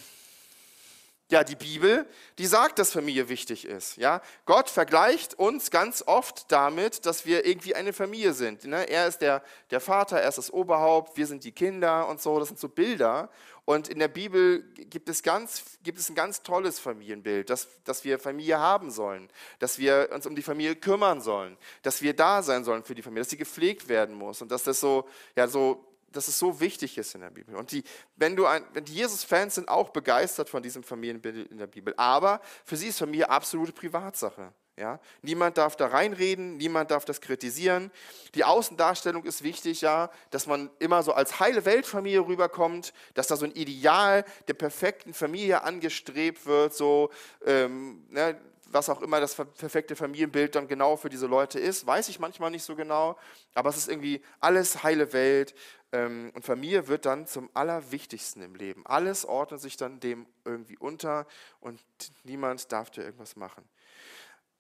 [1.30, 2.06] ja, die Bibel,
[2.38, 3.98] die sagt, dass Familie wichtig ist.
[3.98, 4.22] Ja?
[4.46, 8.64] Gott vergleicht uns ganz oft damit, dass wir irgendwie eine Familie sind.
[8.64, 8.90] Ne?
[8.90, 12.40] Er ist der, der Vater, er ist das Oberhaupt, wir sind die Kinder und so.
[12.40, 13.30] Das sind so Bilder.
[13.66, 18.06] Und in der Bibel gibt es, ganz, gibt es ein ganz tolles Familienbild, dass, dass
[18.06, 22.42] wir Familie haben sollen, dass wir uns um die Familie kümmern sollen, dass wir da
[22.42, 25.50] sein sollen für die Familie, dass sie gepflegt werden muss und dass das so, ja,
[25.50, 27.56] so dass es so wichtig ist in der Bibel.
[27.56, 27.84] Und die,
[28.16, 31.94] wenn, du ein, wenn die Jesus-Fans sind auch begeistert von diesem Familienbild in der Bibel.
[31.98, 34.54] Aber für sie ist Familie absolute Privatsache.
[34.78, 35.00] Ja?
[35.22, 37.92] Niemand darf da reinreden, niemand darf das kritisieren.
[38.36, 43.36] Die Außendarstellung ist wichtig, ja, dass man immer so als heile Weltfamilie rüberkommt, dass da
[43.36, 47.10] so ein Ideal der perfekten Familie angestrebt wird, so
[47.46, 48.40] ähm, ne,
[48.72, 52.52] was auch immer das perfekte Familienbild dann genau für diese Leute ist, weiß ich manchmal
[52.52, 53.18] nicht so genau,
[53.54, 55.56] aber es ist irgendwie alles heile Welt
[55.92, 58.86] ähm, und Familie wird dann zum Allerwichtigsten im Leben.
[58.86, 61.28] Alles ordnet sich dann dem irgendwie unter
[61.60, 61.82] und
[62.24, 63.68] niemand darf dir irgendwas machen.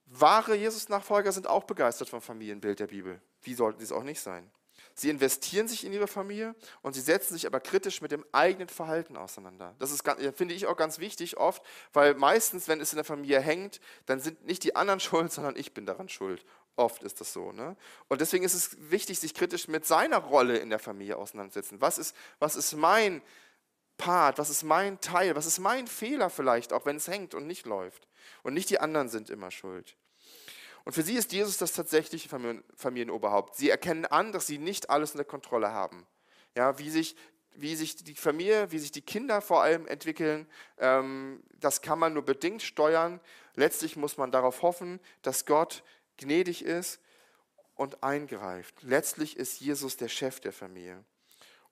[0.06, 3.22] Wahre Jesus-Nachfolger sind auch begeistert vom Familienbild der Bibel.
[3.42, 4.50] Wie sollten sie es auch nicht sein?
[5.00, 8.68] Sie investieren sich in ihre Familie und sie setzen sich aber kritisch mit dem eigenen
[8.68, 9.76] Verhalten auseinander.
[9.78, 10.04] Das ist,
[10.36, 11.62] finde ich, auch ganz wichtig oft,
[11.94, 15.56] weil meistens, wenn es in der Familie hängt, dann sind nicht die anderen schuld, sondern
[15.56, 16.44] ich bin daran schuld.
[16.76, 17.52] Oft ist das so.
[17.52, 17.76] Ne?
[18.08, 21.80] Und deswegen ist es wichtig, sich kritisch mit seiner Rolle in der Familie auseinanderzusetzen.
[21.80, 23.22] Was ist, was ist mein
[23.98, 24.40] Part?
[24.40, 25.36] Was ist mein Teil?
[25.36, 28.08] Was ist mein Fehler vielleicht, auch wenn es hängt und nicht läuft?
[28.42, 29.96] Und nicht die anderen sind immer schuld.
[30.88, 32.30] Und für sie ist Jesus das tatsächliche
[32.78, 33.58] Familienoberhaupt.
[33.58, 36.08] Sie erkennen an, dass sie nicht alles in der Kontrolle haben.
[36.56, 37.18] Ja, wie sich
[37.56, 40.48] wie sich die Familie, wie sich die Kinder vor allem entwickeln,
[40.78, 43.20] ähm, das kann man nur bedingt steuern.
[43.56, 45.84] Letztlich muss man darauf hoffen, dass Gott
[46.16, 47.02] gnädig ist
[47.76, 48.82] und eingreift.
[48.82, 51.04] Letztlich ist Jesus der Chef der Familie.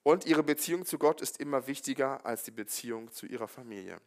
[0.04, 4.02] Und ihre Beziehung zu Gott ist immer wichtiger als die Beziehung zu ihrer Familie.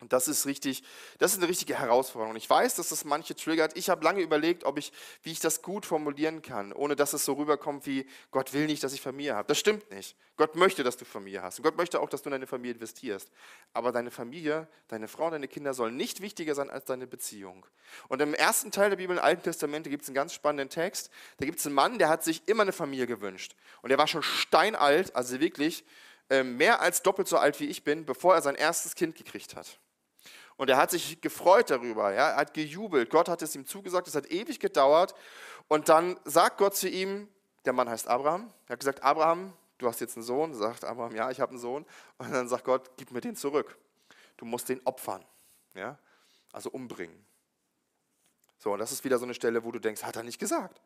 [0.00, 0.84] Und das ist richtig,
[1.18, 2.36] das ist eine richtige Herausforderung.
[2.36, 3.76] Ich weiß, dass das manche triggert.
[3.76, 7.24] Ich habe lange überlegt, ob ich, wie ich das gut formulieren kann, ohne dass es
[7.24, 9.48] so rüberkommt wie Gott will nicht, dass ich Familie habe.
[9.48, 10.16] Das stimmt nicht.
[10.36, 11.58] Gott möchte, dass du Familie hast.
[11.58, 13.28] Und Gott möchte auch, dass du in deine Familie investierst.
[13.72, 17.66] Aber deine Familie, deine Frau, deine Kinder sollen nicht wichtiger sein als deine Beziehung.
[18.06, 21.10] Und im ersten Teil der Bibel, im Alten Testament, gibt es einen ganz spannenden Text.
[21.38, 23.56] Da gibt es einen Mann, der hat sich immer eine Familie gewünscht.
[23.82, 25.84] Und der war schon steinalt, also wirklich
[26.30, 29.56] äh, mehr als doppelt so alt wie ich bin, bevor er sein erstes Kind gekriegt
[29.56, 29.78] hat.
[30.58, 32.30] Und er hat sich gefreut darüber, ja?
[32.30, 33.10] er hat gejubelt.
[33.10, 35.14] Gott hat es ihm zugesagt, es hat ewig gedauert.
[35.68, 37.28] Und dann sagt Gott zu ihm,
[37.64, 40.54] der Mann heißt Abraham, er hat gesagt, Abraham, du hast jetzt einen Sohn.
[40.54, 41.86] Sagt Abraham, ja, ich habe einen Sohn.
[42.18, 43.78] Und dann sagt Gott, gib mir den zurück.
[44.36, 45.24] Du musst den opfern,
[45.74, 45.96] ja?
[46.52, 47.24] also umbringen.
[48.58, 50.80] So, und das ist wieder so eine Stelle, wo du denkst, hat er nicht gesagt.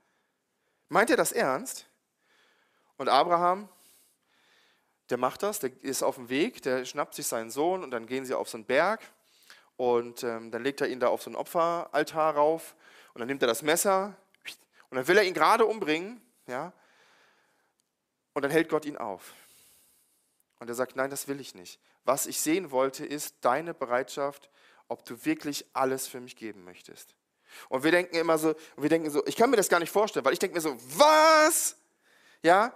[0.90, 1.87] Meint er das ernst?
[2.98, 3.70] Und Abraham,
[5.08, 8.04] der macht das, der ist auf dem Weg, der schnappt sich seinen Sohn und dann
[8.04, 9.00] gehen sie auf so einen Berg
[9.76, 12.76] und ähm, dann legt er ihn da auf so einen Opferaltar rauf
[13.14, 14.16] und dann nimmt er das Messer
[14.90, 16.72] und dann will er ihn gerade umbringen, ja,
[18.35, 19.32] und dann hält Gott ihn auf.
[20.58, 21.80] Und er sagt, nein, das will ich nicht.
[22.04, 24.50] Was ich sehen wollte, ist deine Bereitschaft,
[24.88, 27.14] ob du wirklich alles für mich geben möchtest.
[27.68, 30.24] Und wir denken immer so, wir denken so, ich kann mir das gar nicht vorstellen,
[30.24, 31.76] weil ich denke mir so, was?
[32.42, 32.74] Ja?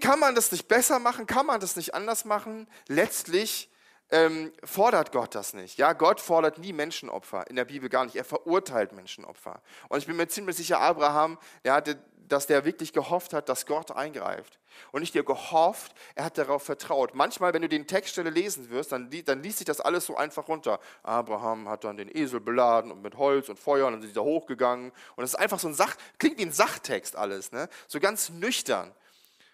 [0.00, 1.26] Kann man das nicht besser machen?
[1.26, 2.68] Kann man das nicht anders machen?
[2.88, 3.70] Letztlich
[4.10, 5.78] ähm, fordert Gott das nicht.
[5.78, 8.16] Ja, Gott fordert nie Menschenopfer, in der Bibel gar nicht.
[8.16, 9.60] Er verurteilt Menschenopfer.
[9.88, 13.66] Und ich bin mir ziemlich sicher, Abraham, der hatte, dass der wirklich gehofft hat, dass
[13.66, 14.58] Gott eingreift.
[14.92, 17.14] Und nicht dir gehofft, er hat darauf vertraut.
[17.14, 20.48] Manchmal, wenn du den Textstelle lesen wirst, dann, dann liest sich das alles so einfach
[20.48, 20.78] runter.
[21.02, 24.14] Abraham hat dann den Esel beladen und mit Holz und Feuer und dann sind sie
[24.14, 24.92] da hochgegangen.
[25.16, 27.68] Und es ist einfach so ein Sach, klingt wie ein Sachtext alles, ne?
[27.88, 28.92] so ganz nüchtern.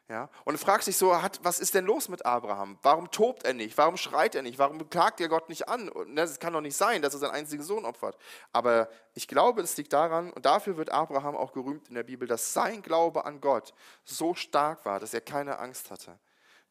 [0.08, 0.28] Ja?
[0.44, 2.78] Und du fragst dich so, hat, was ist denn los mit Abraham?
[2.82, 3.78] Warum tobt er nicht?
[3.78, 4.58] Warum schreit er nicht?
[4.58, 5.88] Warum klagt er Gott nicht an?
[5.88, 8.18] Und es kann doch nicht sein, dass er seinen einzigen Sohn opfert.
[8.52, 12.28] Aber ich glaube, es liegt daran, und dafür wird Abraham auch gerühmt in der Bibel,
[12.28, 13.72] dass sein Glaube an Gott
[14.04, 16.18] so stark war, dass er keine Angst hatte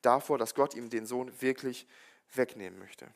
[0.04, 1.88] davor, dass Gott ihm den Sohn wirklich
[2.34, 3.08] wegnehmen möchte.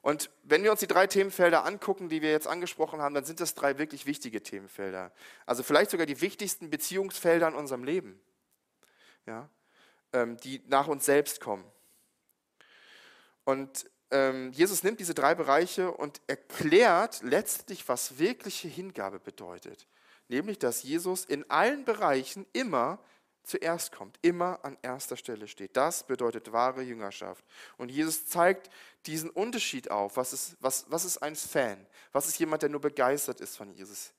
[0.00, 3.40] Und wenn wir uns die drei Themenfelder angucken, die wir jetzt angesprochen haben, dann sind
[3.40, 5.12] das drei wirklich wichtige Themenfelder.
[5.44, 8.20] Also vielleicht sogar die wichtigsten Beziehungsfelder in unserem Leben
[9.28, 9.48] ja,
[10.12, 11.64] ähm, die nach uns selbst kommen.
[13.44, 19.86] Und ähm, Jesus nimmt diese drei Bereiche und erklärt letztlich, was wirkliche Hingabe bedeutet.
[20.28, 22.98] Nämlich, dass Jesus in allen Bereichen immer
[23.42, 25.76] zuerst kommt, immer an erster Stelle steht.
[25.76, 27.44] Das bedeutet wahre Jüngerschaft.
[27.78, 28.70] Und Jesus zeigt
[29.06, 30.16] diesen Unterschied auf.
[30.16, 31.86] Was ist, was, was ist ein Fan?
[32.12, 34.12] Was ist jemand, der nur begeistert ist von Jesus?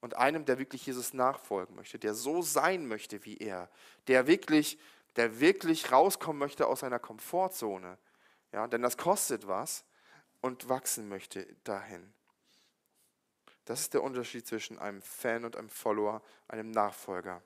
[0.00, 3.68] Und einem, der wirklich Jesus nachfolgen möchte, der so sein möchte wie er,
[4.06, 4.78] der wirklich,
[5.16, 7.98] der wirklich rauskommen möchte aus seiner Komfortzone.
[8.52, 9.84] Ja, denn das kostet was
[10.40, 12.12] und wachsen möchte dahin.
[13.64, 17.42] Das ist der Unterschied zwischen einem Fan und einem Follower, einem Nachfolger.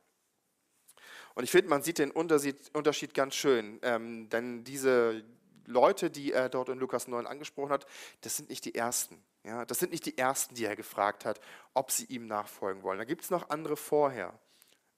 [1.34, 5.24] Und ich finde, man sieht den Unterschied ganz schön, ähm, denn diese
[5.66, 7.86] Leute, die er dort in Lukas 9 angesprochen hat,
[8.22, 9.22] das sind nicht die Ersten.
[9.44, 11.40] Ja, das sind nicht die Ersten, die er gefragt hat,
[11.74, 12.98] ob sie ihm nachfolgen wollen.
[12.98, 14.32] Da gibt es noch andere vorher.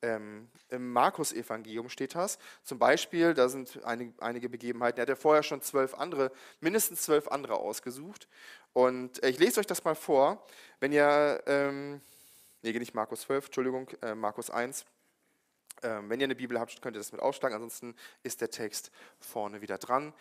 [0.03, 2.39] Ähm, Im Markus-Evangelium steht das.
[2.63, 4.99] Zum Beispiel, da sind einige, einige Begebenheiten.
[4.99, 8.29] Er hat ja vorher schon zwölf andere, mindestens zwölf andere ausgesucht.
[8.75, 10.45] Und äh, ich lese euch das mal vor.
[10.79, 12.03] Wenn ihr, ähm,
[12.61, 14.85] nee, nicht Markus 12, Entschuldigung, äh, Markus 1.
[15.83, 17.55] Ähm, wenn ihr eine Bibel habt, könnt ihr das mit aufschlagen.
[17.55, 20.13] Ansonsten ist der Text vorne wieder dran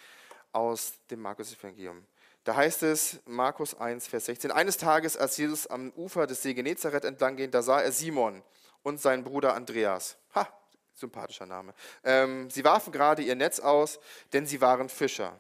[0.54, 2.06] aus dem Markus-Evangelium.
[2.44, 6.54] Da heißt es, Markus 1, Vers 16, eines Tages, als Jesus am Ufer des See
[6.54, 8.44] Genezareth entlang ging, da sah er Simon
[8.84, 10.18] und seinen Bruder Andreas.
[10.36, 10.48] Ha,
[10.94, 11.74] sympathischer Name.
[12.04, 14.00] Ähm, sie warfen gerade ihr Netz aus,
[14.34, 15.40] denn sie waren Fischer.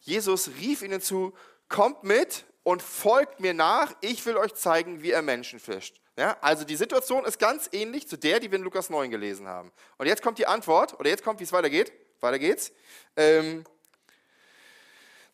[0.00, 1.32] Jesus rief ihnen zu,
[1.68, 6.00] kommt mit und folgt mir nach, ich will euch zeigen, wie er Menschen fischt.
[6.16, 9.48] Ja, also die Situation ist ganz ähnlich zu der, die wir in Lukas 9 gelesen
[9.48, 9.72] haben.
[9.96, 11.90] Und jetzt kommt die Antwort, oder jetzt kommt, wie es weitergeht.
[12.20, 12.70] Weiter geht's.
[13.16, 13.64] Ähm,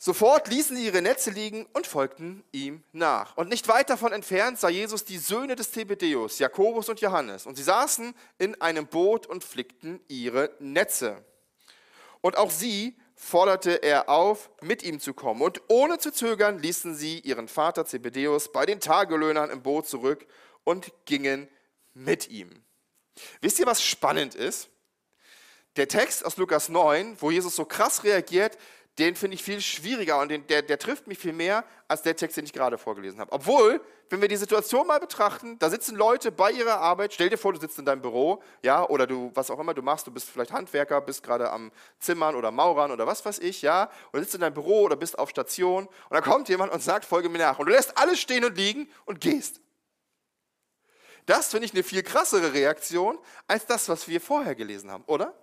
[0.00, 3.37] Sofort ließen sie ihre Netze liegen und folgten ihm nach.
[3.37, 7.46] Und nicht weit davon entfernt sah Jesus die Söhne des Zebedeus, Jakobus und Johannes.
[7.46, 11.24] Und sie saßen in einem Boot und flickten ihre Netze.
[12.20, 15.42] Und auch sie forderte er auf, mit ihm zu kommen.
[15.42, 20.26] Und ohne zu zögern ließen sie ihren Vater Zebedeus bei den Tagelöhnern im Boot zurück
[20.62, 21.48] und gingen
[21.92, 22.62] mit ihm.
[23.40, 24.68] Wisst ihr, was spannend ist?
[25.76, 28.56] Der Text aus Lukas 9, wo Jesus so krass reagiert,
[28.98, 32.16] den finde ich viel schwieriger und den, der, der trifft mich viel mehr als der
[32.16, 33.30] Text, den ich gerade vorgelesen habe.
[33.30, 33.80] Obwohl,
[34.11, 37.52] wenn wir die Situation mal betrachten, da sitzen Leute bei ihrer Arbeit, stell dir vor,
[37.52, 40.28] du sitzt in deinem Büro, ja, oder du, was auch immer du machst, du bist
[40.28, 44.34] vielleicht Handwerker, bist gerade am Zimmern oder Maurern oder was weiß ich, ja, oder sitzt
[44.34, 47.38] in deinem Büro oder bist auf Station und da kommt jemand und sagt, folge mir
[47.38, 49.61] nach und du lässt alles stehen und liegen und gehst.
[51.26, 55.34] Das finde ich eine viel krassere Reaktion als das, was wir vorher gelesen haben, oder?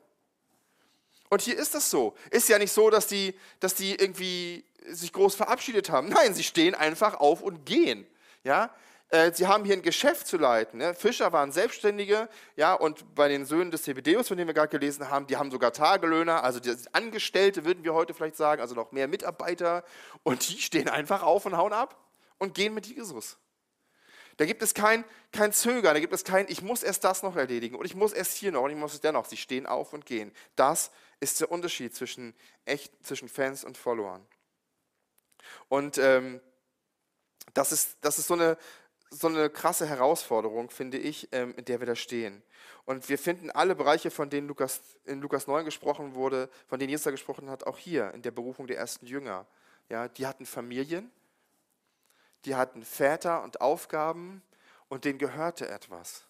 [1.30, 2.16] Und hier ist das so.
[2.32, 6.10] Ist ja nicht so, dass die, dass die irgendwie sich groß verabschiedet haben.
[6.10, 8.06] Nein, sie stehen einfach auf und gehen.
[8.44, 8.70] Ja?
[9.10, 10.80] Äh, sie haben hier ein Geschäft zu leiten.
[10.80, 10.94] Ne?
[10.94, 15.10] Fischer waren Selbstständige, ja, und bei den Söhnen des Zebedeus, von denen wir gerade gelesen
[15.10, 18.92] haben, die haben sogar Tagelöhner, also die Angestellte würden wir heute vielleicht sagen, also noch
[18.92, 19.84] mehr Mitarbeiter,
[20.24, 21.98] und die stehen einfach auf und hauen ab
[22.40, 23.38] und gehen mit Jesus.
[24.38, 27.36] Da gibt es kein, kein Zögern, da gibt es kein, ich muss erst das noch
[27.36, 29.26] erledigen und ich muss erst hier noch und ich muss es dennoch.
[29.26, 30.34] Sie stehen auf und gehen.
[30.56, 34.26] Das ist der Unterschied zwischen, echt, zwischen Fans und Followern.
[35.70, 36.42] Und ähm,
[37.54, 38.58] das, ist, das ist so eine,
[39.10, 42.44] so eine krasse Herausforderung, finde ich, ähm, in der wir da stehen.
[42.86, 46.90] Und wir finden alle Bereiche, von denen Lukas, in Lukas 9 gesprochen wurde, von denen
[46.90, 49.48] Jesus da gesprochen hat, auch hier in der Berufung der ersten Jünger.
[49.90, 51.12] Ja, die hatten Familien,
[52.46, 54.42] die hatten Väter und Aufgaben
[54.88, 56.26] und denen gehörte etwas.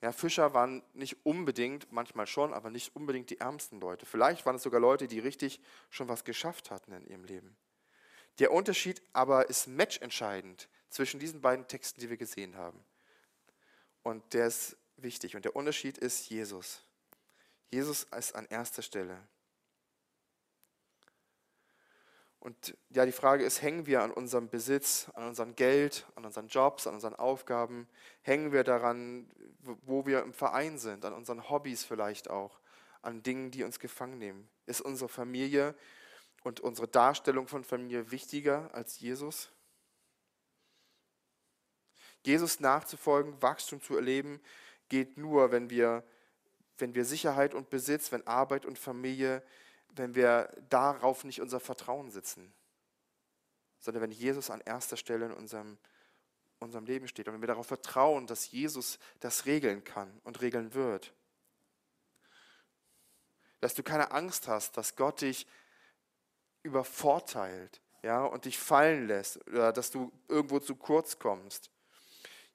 [0.00, 4.04] Ja, Fischer waren nicht unbedingt, manchmal schon, aber nicht unbedingt die ärmsten Leute.
[4.04, 7.56] Vielleicht waren es sogar Leute, die richtig schon was geschafft hatten in ihrem Leben.
[8.38, 12.84] Der Unterschied aber ist matchentscheidend zwischen diesen beiden Texten, die wir gesehen haben.
[14.02, 15.36] Und der ist wichtig.
[15.36, 16.82] Und der Unterschied ist Jesus.
[17.70, 19.16] Jesus ist an erster Stelle.
[22.44, 26.48] Und ja, die Frage ist, hängen wir an unserem Besitz, an unserem Geld, an unseren
[26.48, 27.88] Jobs, an unseren Aufgaben?
[28.20, 29.30] Hängen wir daran,
[29.62, 32.60] wo wir im Verein sind, an unseren Hobbys vielleicht auch,
[33.00, 34.46] an Dingen, die uns gefangen nehmen?
[34.66, 35.74] Ist unsere Familie
[36.42, 39.50] und unsere Darstellung von Familie wichtiger als Jesus?
[42.26, 44.38] Jesus nachzufolgen, Wachstum zu erleben,
[44.90, 46.04] geht nur, wenn wir,
[46.76, 49.42] wenn wir Sicherheit und Besitz, wenn Arbeit und Familie
[49.96, 52.52] wenn wir darauf nicht unser Vertrauen setzen,
[53.78, 55.78] sondern wenn Jesus an erster Stelle in unserem,
[56.58, 60.74] unserem Leben steht und wenn wir darauf vertrauen, dass Jesus das regeln kann und regeln
[60.74, 61.12] wird.
[63.60, 65.46] Dass du keine Angst hast, dass Gott dich
[66.62, 71.70] übervorteilt ja, und dich fallen lässt oder dass du irgendwo zu kurz kommst.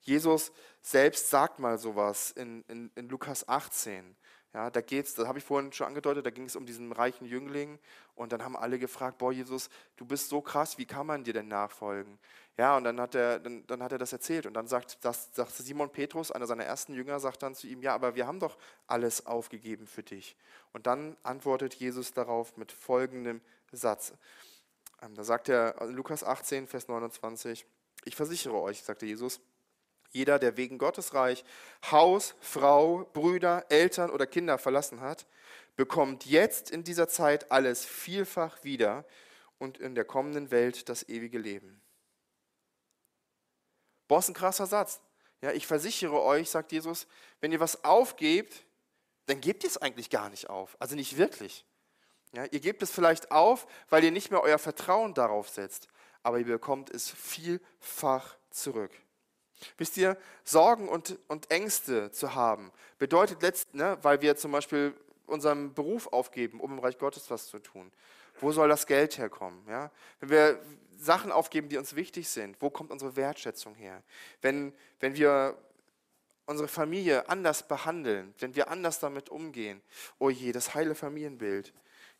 [0.01, 4.15] Jesus selbst sagt mal sowas in, in, in Lukas 18.
[4.53, 7.25] Ja, da geht's, das habe ich vorhin schon angedeutet, da ging es um diesen reichen
[7.25, 7.77] Jüngling
[8.15, 11.33] und dann haben alle gefragt, boah Jesus, du bist so krass, wie kann man dir
[11.33, 12.17] denn nachfolgen?
[12.57, 15.29] Ja, und dann hat er, dann, dann hat er das erzählt und dann sagt, das,
[15.33, 18.39] sagt Simon Petrus, einer seiner ersten Jünger, sagt dann zu ihm, ja, aber wir haben
[18.39, 18.57] doch
[18.87, 20.35] alles aufgegeben für dich.
[20.73, 24.13] Und dann antwortet Jesus darauf mit folgendem Satz.
[25.01, 27.65] Ähm, da sagt er, in Lukas 18, Vers 29,
[28.03, 29.39] ich versichere euch, sagte Jesus,
[30.11, 31.43] jeder, der wegen Gottes Reich
[31.91, 35.27] Haus, Frau, Brüder, Eltern oder Kinder verlassen hat,
[35.75, 39.05] bekommt jetzt in dieser Zeit alles vielfach wieder
[39.59, 41.81] und in der kommenden Welt das ewige Leben.
[44.07, 44.99] Boah, ist ein krasser Satz.
[45.41, 47.07] Ja, ich versichere euch, sagt Jesus,
[47.39, 48.65] wenn ihr was aufgebt,
[49.27, 50.75] dann gebt ihr es eigentlich gar nicht auf.
[50.79, 51.65] Also nicht wirklich.
[52.33, 55.87] Ja, ihr gebt es vielleicht auf, weil ihr nicht mehr euer Vertrauen darauf setzt,
[56.23, 58.91] aber ihr bekommt es vielfach zurück.
[59.77, 64.93] Wisst ihr, Sorgen und, und Ängste zu haben, bedeutet letztlich, ne, weil wir zum Beispiel
[65.25, 67.91] unseren Beruf aufgeben, um im Reich Gottes was zu tun.
[68.39, 69.63] Wo soll das Geld herkommen?
[69.67, 69.91] Ja?
[70.19, 70.59] Wenn wir
[70.97, 74.03] Sachen aufgeben, die uns wichtig sind, wo kommt unsere Wertschätzung her?
[74.41, 75.57] Wenn, wenn wir
[76.45, 79.81] unsere Familie anders behandeln, wenn wir anders damit umgehen,
[80.17, 81.73] oh je, das heile Familienbild,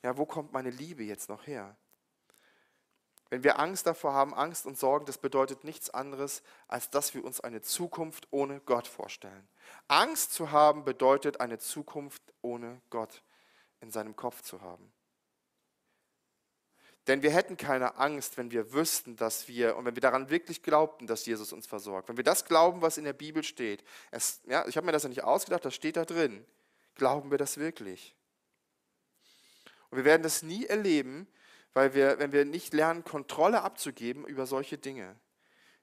[0.03, 1.75] ja, wo kommt meine Liebe jetzt noch her?
[3.29, 7.23] Wenn wir Angst davor haben, Angst und Sorgen, das bedeutet nichts anderes, als dass wir
[7.23, 9.47] uns eine Zukunft ohne Gott vorstellen.
[9.87, 13.23] Angst zu haben bedeutet eine Zukunft ohne Gott
[13.81, 14.91] in seinem Kopf zu haben.
[17.07, 20.61] Denn wir hätten keine Angst, wenn wir wüssten, dass wir, und wenn wir daran wirklich
[20.61, 22.09] glaubten, dass Jesus uns versorgt.
[22.09, 23.83] Wenn wir das glauben, was in der Bibel steht.
[24.11, 26.45] Es, ja, ich habe mir das ja nicht ausgedacht, das steht da drin.
[26.95, 28.15] Glauben wir das wirklich?
[29.89, 31.27] Und wir werden das nie erleben,
[31.73, 35.15] weil wir, wenn wir nicht lernen, Kontrolle abzugeben über solche Dinge,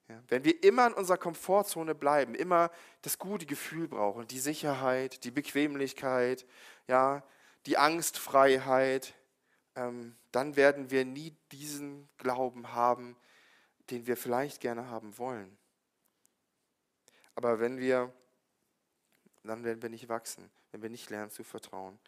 [0.08, 2.70] ja, wenn wir immer in unserer Komfortzone bleiben, immer
[3.02, 6.46] das gute Gefühl brauchen, die Sicherheit, die Bequemlichkeit,
[6.86, 7.24] ja,
[7.66, 9.14] die Angstfreiheit,
[9.74, 13.16] ähm, dann werden wir nie diesen Glauben haben,
[13.90, 15.56] den wir vielleicht gerne haben wollen.
[17.34, 18.12] Aber wenn wir,
[19.42, 21.98] dann werden wir nicht wachsen, wenn wir nicht lernen zu vertrauen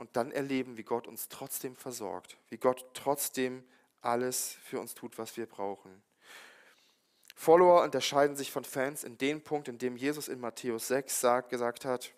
[0.00, 3.62] und dann erleben, wie Gott uns trotzdem versorgt, wie Gott trotzdem
[4.00, 6.02] alles für uns tut, was wir brauchen.
[7.36, 11.50] Follower unterscheiden sich von Fans in dem Punkt, in dem Jesus in Matthäus 6 sagt,
[11.50, 12.14] gesagt hat,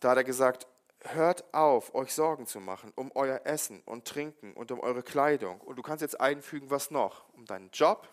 [0.00, 0.66] da hat er gesagt,
[1.00, 5.60] hört auf, euch Sorgen zu machen um euer Essen und Trinken und um eure Kleidung.
[5.60, 7.28] Und du kannst jetzt einfügen, was noch?
[7.34, 8.08] Um deinen Job,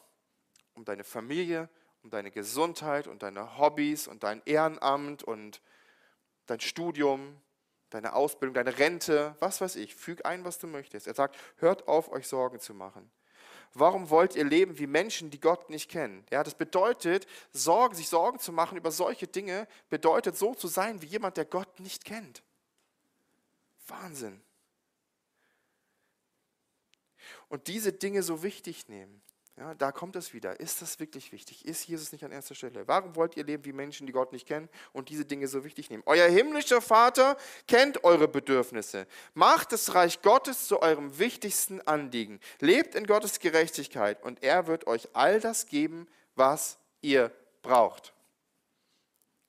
[0.76, 1.70] um deine Familie,
[2.04, 5.62] um deine Gesundheit und deine Hobbys und dein Ehrenamt und
[6.46, 7.39] dein Studium
[7.89, 9.95] deine Ausbildung, deine Rente, was weiß ich.
[9.95, 11.08] Füg ein, was du möchtest.
[11.08, 13.10] Er sagt, hört auf, euch Sorgen zu machen.
[13.73, 16.25] Warum wollt ihr leben wie Menschen, die Gott nicht kennen?
[16.32, 21.02] Ja, das bedeutet, Sorgen, sich Sorgen zu machen über solche Dinge, bedeutet so zu sein
[21.02, 22.41] wie jemand, der Gott nicht kennt.
[23.88, 24.41] Wahnsinn.
[27.47, 29.22] Und diese Dinge so wichtig nehmen.
[29.60, 30.57] Ja, da kommt es wieder.
[30.62, 31.66] Ist das wirklich wichtig?
[31.66, 32.88] Ist Jesus nicht an erster Stelle?
[32.88, 35.89] Warum wollt ihr leben wie Menschen, die Gott nicht kennen und diese Dinge so wichtig
[35.89, 36.01] nehmen?
[36.05, 37.36] Euer himmlischer Vater
[37.68, 39.05] kennt eure Bedürfnisse.
[39.34, 42.39] Macht das Reich Gottes zu eurem wichtigsten Anliegen.
[42.62, 47.30] Lebt in Gottes Gerechtigkeit und er wird euch all das geben, was ihr
[47.62, 48.14] braucht.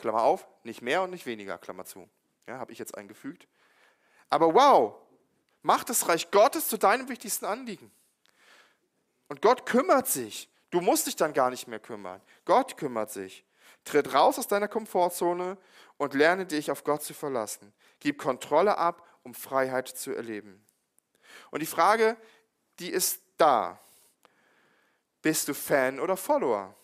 [0.00, 2.08] Klammer auf, nicht mehr und nicht weniger, Klammer zu.
[2.48, 3.46] Ja, habe ich jetzt eingefügt.
[4.28, 4.96] Aber wow,
[5.62, 7.92] macht das Reich Gottes zu deinem wichtigsten Anliegen.
[9.30, 10.50] Und Gott kümmert sich.
[10.70, 12.20] Du musst dich dann gar nicht mehr kümmern.
[12.44, 13.44] Gott kümmert sich.
[13.84, 15.56] Tritt raus aus deiner Komfortzone
[15.98, 17.72] und lerne dich auf Gott zu verlassen.
[18.00, 20.64] Gib Kontrolle ab, um Freiheit zu erleben.
[21.52, 22.16] Und die Frage,
[22.80, 23.78] die ist da.
[25.22, 26.74] Bist du Fan oder Follower?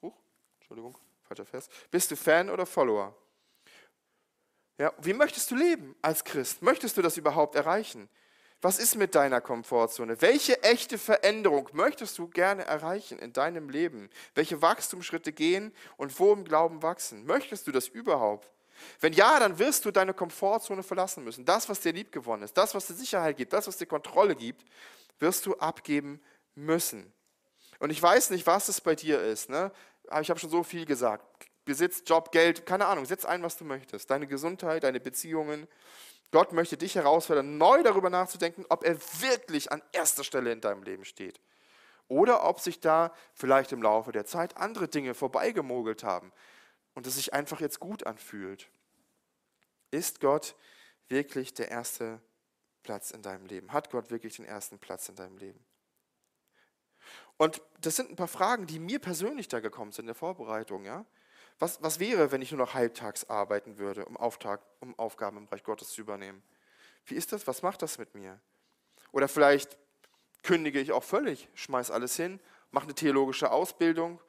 [0.00, 0.16] Huch,
[0.60, 1.68] Entschuldigung, falscher Vers.
[1.90, 3.14] Bist du Fan oder Follower?
[4.78, 6.62] Ja, wie möchtest du leben als Christ?
[6.62, 8.08] Möchtest du das überhaupt erreichen?
[8.62, 10.20] Was ist mit deiner Komfortzone?
[10.20, 14.10] Welche echte Veränderung möchtest du gerne erreichen in deinem Leben?
[14.34, 17.24] Welche Wachstumsschritte gehen und wo im Glauben wachsen?
[17.24, 18.50] Möchtest du das überhaupt?
[19.00, 21.44] Wenn ja, dann wirst du deine Komfortzone verlassen müssen.
[21.44, 24.36] Das, was dir lieb gewonnen ist, das, was dir Sicherheit gibt, das, was dir Kontrolle
[24.36, 24.64] gibt,
[25.18, 26.20] wirst du abgeben
[26.54, 27.12] müssen.
[27.78, 29.48] Und ich weiß nicht, was es bei dir ist.
[29.48, 29.72] Ne?
[30.20, 31.24] Ich habe schon so viel gesagt.
[31.64, 33.06] Besitz, Job, Geld, keine Ahnung.
[33.06, 34.10] Setz ein, was du möchtest.
[34.10, 35.66] Deine Gesundheit, deine Beziehungen.
[36.30, 40.82] Gott möchte dich herausfordern, neu darüber nachzudenken, ob er wirklich an erster Stelle in deinem
[40.82, 41.40] Leben steht.
[42.08, 46.32] Oder ob sich da vielleicht im Laufe der Zeit andere Dinge vorbeigemogelt haben
[46.94, 48.68] und es sich einfach jetzt gut anfühlt.
[49.90, 50.54] Ist Gott
[51.08, 52.20] wirklich der erste
[52.82, 53.72] Platz in deinem Leben?
[53.72, 55.64] Hat Gott wirklich den ersten Platz in deinem Leben?
[57.36, 60.84] Und das sind ein paar Fragen, die mir persönlich da gekommen sind in der Vorbereitung.
[60.84, 61.06] Ja?
[61.60, 65.46] Was, was wäre, wenn ich nur noch halbtags arbeiten würde, um, Auftrag, um Aufgaben im
[65.46, 66.42] Bereich Gottes zu übernehmen?
[67.04, 67.46] Wie ist das?
[67.46, 68.40] Was macht das mit mir?
[69.12, 69.76] Oder vielleicht
[70.42, 72.40] kündige ich auch völlig, schmeiß alles hin,
[72.70, 74.20] mache eine theologische Ausbildung,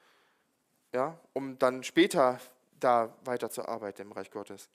[0.93, 2.39] ja, um dann später
[2.79, 4.69] da weiterzuarbeiten im Bereich Gottes.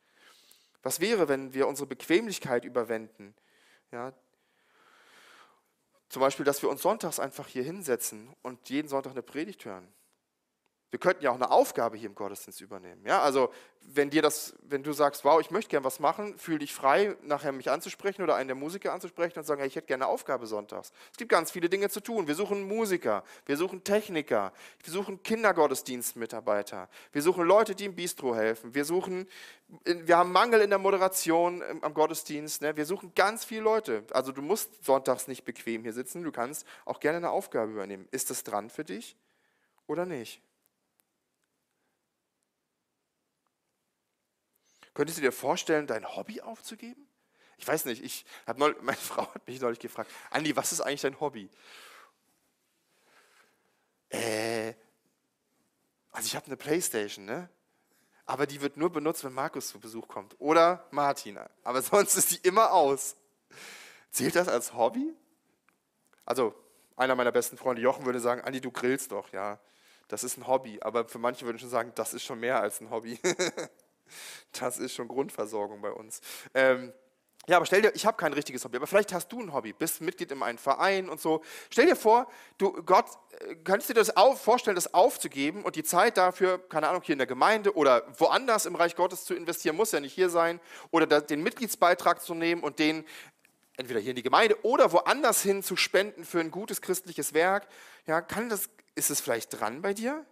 [0.82, 3.34] Was wäre, wenn wir unsere Bequemlichkeit überwenden?
[3.92, 4.14] Ja,
[6.08, 9.92] zum Beispiel, dass wir uns sonntags einfach hier hinsetzen und jeden Sonntag eine Predigt hören.
[10.90, 13.04] Wir könnten ja auch eine Aufgabe hier im Gottesdienst übernehmen.
[13.04, 16.58] Ja, also wenn dir das, wenn du sagst, wow, ich möchte gerne was machen, fühl
[16.58, 19.88] dich frei, nachher mich anzusprechen oder einen der Musiker anzusprechen und sagen, hey, ich hätte
[19.88, 20.92] gerne eine Aufgabe sonntags.
[21.10, 22.28] Es gibt ganz viele Dinge zu tun.
[22.28, 28.34] Wir suchen Musiker, wir suchen Techniker, wir suchen Kindergottesdienstmitarbeiter, wir suchen Leute, die im Bistro
[28.34, 29.28] helfen, wir suchen,
[29.84, 32.76] wir haben Mangel in der Moderation am Gottesdienst, ne?
[32.76, 34.04] wir suchen ganz viele Leute.
[34.12, 38.06] Also du musst sonntags nicht bequem hier sitzen, du kannst auch gerne eine Aufgabe übernehmen.
[38.12, 39.16] Ist das dran für dich
[39.88, 40.45] oder nicht?
[44.96, 47.06] Könntest du dir vorstellen, dein Hobby aufzugeben?
[47.58, 48.24] Ich weiß nicht, ich
[48.56, 51.50] neulich, meine Frau hat mich neulich gefragt, Andi, was ist eigentlich dein Hobby?
[54.08, 54.72] Äh,
[56.12, 57.50] also ich habe eine Playstation, ne?
[58.24, 60.34] Aber die wird nur benutzt, wenn Markus zu Besuch kommt.
[60.38, 61.38] Oder Martin.
[61.62, 63.16] Aber sonst ist die immer aus.
[64.10, 65.12] Zählt das als Hobby?
[66.24, 66.54] Also,
[66.96, 69.60] einer meiner besten Freunde, Jochen, würde sagen, Andi, du grillst doch, ja.
[70.08, 70.80] Das ist ein Hobby.
[70.80, 73.20] Aber für manche würden schon sagen, das ist schon mehr als ein Hobby.
[74.52, 76.20] Das ist schon Grundversorgung bei uns.
[76.54, 76.92] Ähm,
[77.48, 79.72] ja, aber stell dir, ich habe kein richtiges Hobby, aber vielleicht hast du ein Hobby,
[79.72, 81.42] bist Mitglied in einem Verein und so.
[81.70, 82.26] Stell dir vor,
[82.58, 83.06] du, Gott,
[83.38, 87.12] äh, du dir das auf, vorstellen, das aufzugeben und die Zeit dafür, keine Ahnung, hier
[87.12, 90.60] in der Gemeinde oder woanders im Reich Gottes zu investieren, muss ja nicht hier sein,
[90.90, 93.04] oder den Mitgliedsbeitrag zu nehmen und den
[93.76, 97.68] entweder hier in die Gemeinde oder woanders hin zu spenden für ein gutes christliches Werk.
[98.06, 100.26] Ja, kann das, ist es vielleicht dran bei dir?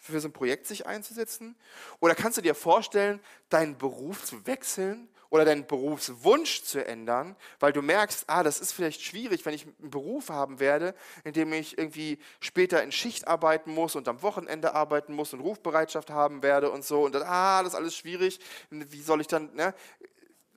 [0.00, 1.54] Für so ein Projekt sich einzusetzen?
[2.00, 3.20] Oder kannst du dir vorstellen,
[3.50, 8.72] deinen Beruf zu wechseln oder deinen Berufswunsch zu ändern, weil du merkst, ah, das ist
[8.72, 13.28] vielleicht schwierig, wenn ich einen Beruf haben werde, in dem ich irgendwie später in Schicht
[13.28, 17.22] arbeiten muss und am Wochenende arbeiten muss und Rufbereitschaft haben werde und so und dann,
[17.22, 18.40] ah, das ist alles schwierig.
[18.70, 19.72] Wie soll ich dann, ne?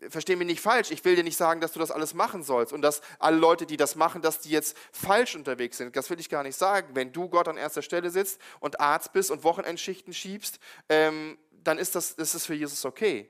[0.09, 2.73] Versteh mich nicht falsch, ich will dir nicht sagen, dass du das alles machen sollst
[2.73, 5.95] und dass alle Leute, die das machen, dass die jetzt falsch unterwegs sind.
[5.95, 6.95] Das will ich gar nicht sagen.
[6.95, 11.77] Wenn du Gott an erster Stelle sitzt und Arzt bist und Wochenendschichten schiebst, ähm, dann
[11.77, 13.29] ist das, das ist für Jesus okay.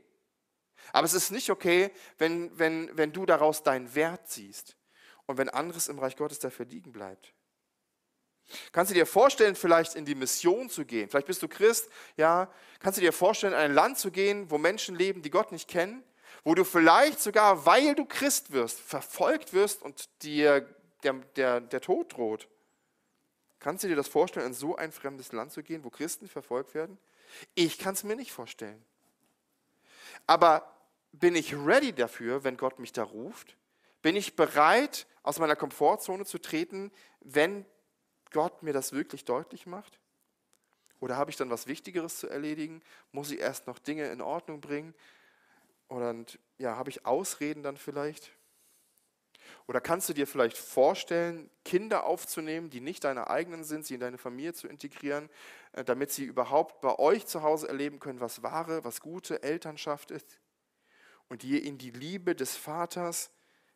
[0.92, 4.76] Aber es ist nicht okay, wenn, wenn, wenn du daraus deinen Wert siehst
[5.26, 7.34] und wenn anderes im Reich Gottes dafür liegen bleibt.
[8.72, 11.10] Kannst du dir vorstellen, vielleicht in die Mission zu gehen?
[11.10, 12.52] Vielleicht bist du Christ, ja.
[12.80, 15.70] Kannst du dir vorstellen, in ein Land zu gehen, wo Menschen leben, die Gott nicht
[15.70, 16.04] kennen?
[16.44, 20.68] Wo du vielleicht sogar, weil du Christ wirst, verfolgt wirst und dir
[21.04, 22.48] der, der, der Tod droht.
[23.60, 26.74] Kannst du dir das vorstellen, in so ein fremdes Land zu gehen, wo Christen verfolgt
[26.74, 26.98] werden?
[27.56, 28.84] Ich kann es mir nicht vorstellen.
[30.28, 30.70] Aber
[31.14, 33.56] bin ich ready dafür, wenn Gott mich da ruft?
[34.02, 36.92] Bin ich bereit, aus meiner Komfortzone zu treten,
[37.22, 37.66] wenn
[38.32, 40.00] Gott mir das wirklich deutlich macht?
[41.00, 42.82] Oder habe ich dann was Wichtigeres zu erledigen?
[43.12, 44.94] Muss ich erst noch Dinge in Ordnung bringen?
[45.94, 46.16] Oder
[46.58, 48.32] ja, habe ich Ausreden dann vielleicht?
[49.68, 54.00] Oder kannst du dir vielleicht vorstellen, Kinder aufzunehmen, die nicht deine eigenen sind, sie in
[54.00, 55.30] deine Familie zu integrieren,
[55.74, 60.12] äh, damit sie überhaupt bei euch zu Hause erleben können, was wahre, was gute Elternschaft
[60.12, 60.40] ist?
[61.30, 63.32] Und ihr ihnen die Liebe des Vaters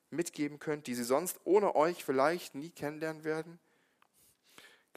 [0.09, 3.59] mitgeben könnt, die sie sonst ohne euch vielleicht nie kennenlernen werden?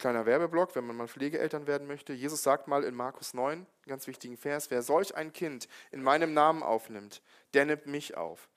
[0.01, 2.15] Kleiner Werbeblock, wenn man mal Pflegeeltern werden möchte.
[2.15, 6.03] Jesus sagt mal in Markus 9, einen ganz wichtigen Vers, wer solch ein Kind in
[6.03, 7.21] meinem Namen aufnimmt,
[7.53, 8.49] der nimmt mich auf.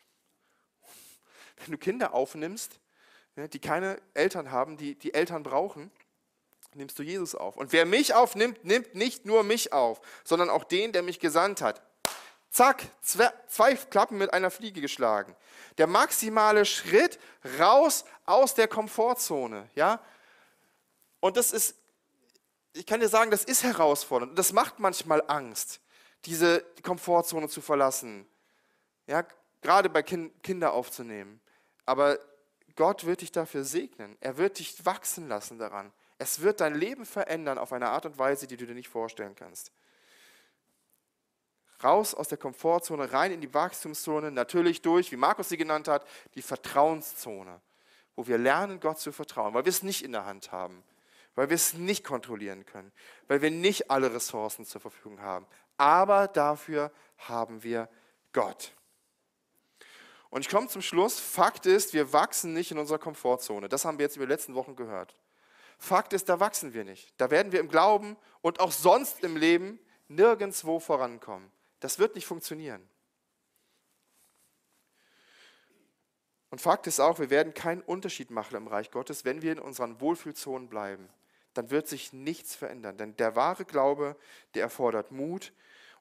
[1.57, 2.79] Wenn du Kinder aufnimmst,
[3.35, 5.91] die keine Eltern haben, die die Eltern brauchen,
[6.75, 7.57] nimmst du Jesus auf.
[7.57, 11.61] Und wer mich aufnimmt, nimmt nicht nur mich auf, sondern auch den, der mich gesandt
[11.61, 11.81] hat.
[12.51, 15.35] Zack, zwei Klappen mit einer Fliege geschlagen.
[15.77, 17.19] Der maximale Schritt
[17.59, 19.99] raus aus der Komfortzone, ja?
[21.23, 21.77] Und das ist,
[22.73, 24.37] ich kann dir sagen, das ist herausfordernd.
[24.37, 25.79] Das macht manchmal Angst,
[26.25, 28.27] diese Komfortzone zu verlassen.
[29.07, 29.25] Ja,
[29.61, 31.39] gerade bei kind, Kinder aufzunehmen.
[31.85, 32.19] Aber
[32.75, 34.17] Gott wird dich dafür segnen.
[34.19, 35.93] Er wird dich wachsen lassen daran.
[36.17, 39.33] Es wird dein Leben verändern auf eine Art und Weise, die du dir nicht vorstellen
[39.33, 39.71] kannst.
[41.81, 46.05] Raus aus der Komfortzone, rein in die Wachstumszone, natürlich durch, wie Markus sie genannt hat,
[46.35, 47.61] die Vertrauenszone,
[48.17, 50.83] wo wir lernen, Gott zu vertrauen, weil wir es nicht in der Hand haben,
[51.35, 52.91] weil wir es nicht kontrollieren können,
[53.27, 55.45] weil wir nicht alle Ressourcen zur Verfügung haben.
[55.77, 57.89] Aber dafür haben wir
[58.31, 58.73] Gott.
[60.29, 61.19] Und ich komme zum Schluss.
[61.19, 63.69] Fakt ist, wir wachsen nicht in unserer Komfortzone.
[63.69, 65.15] Das haben wir jetzt über die letzten Wochen gehört.
[65.77, 67.13] Fakt ist, da wachsen wir nicht.
[67.17, 71.51] Da werden wir im Glauben und auch sonst im Leben nirgendwo vorankommen.
[71.79, 72.87] Das wird nicht funktionieren.
[76.49, 79.59] Und Fakt ist auch, wir werden keinen Unterschied machen im Reich Gottes, wenn wir in
[79.59, 81.09] unseren Wohlfühlzonen bleiben.
[81.53, 82.97] Dann wird sich nichts verändern.
[82.97, 84.15] Denn der wahre Glaube,
[84.53, 85.53] der erfordert Mut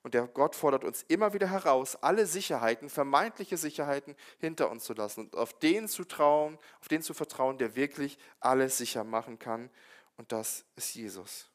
[0.02, 4.94] und der Gott fordert uns immer wieder heraus, alle Sicherheiten, vermeintliche Sicherheiten hinter uns zu
[4.94, 9.38] lassen und auf den zu trauen, auf den zu vertrauen, der wirklich alles sicher machen
[9.38, 9.70] kann.
[10.16, 11.48] Und das ist Jesus.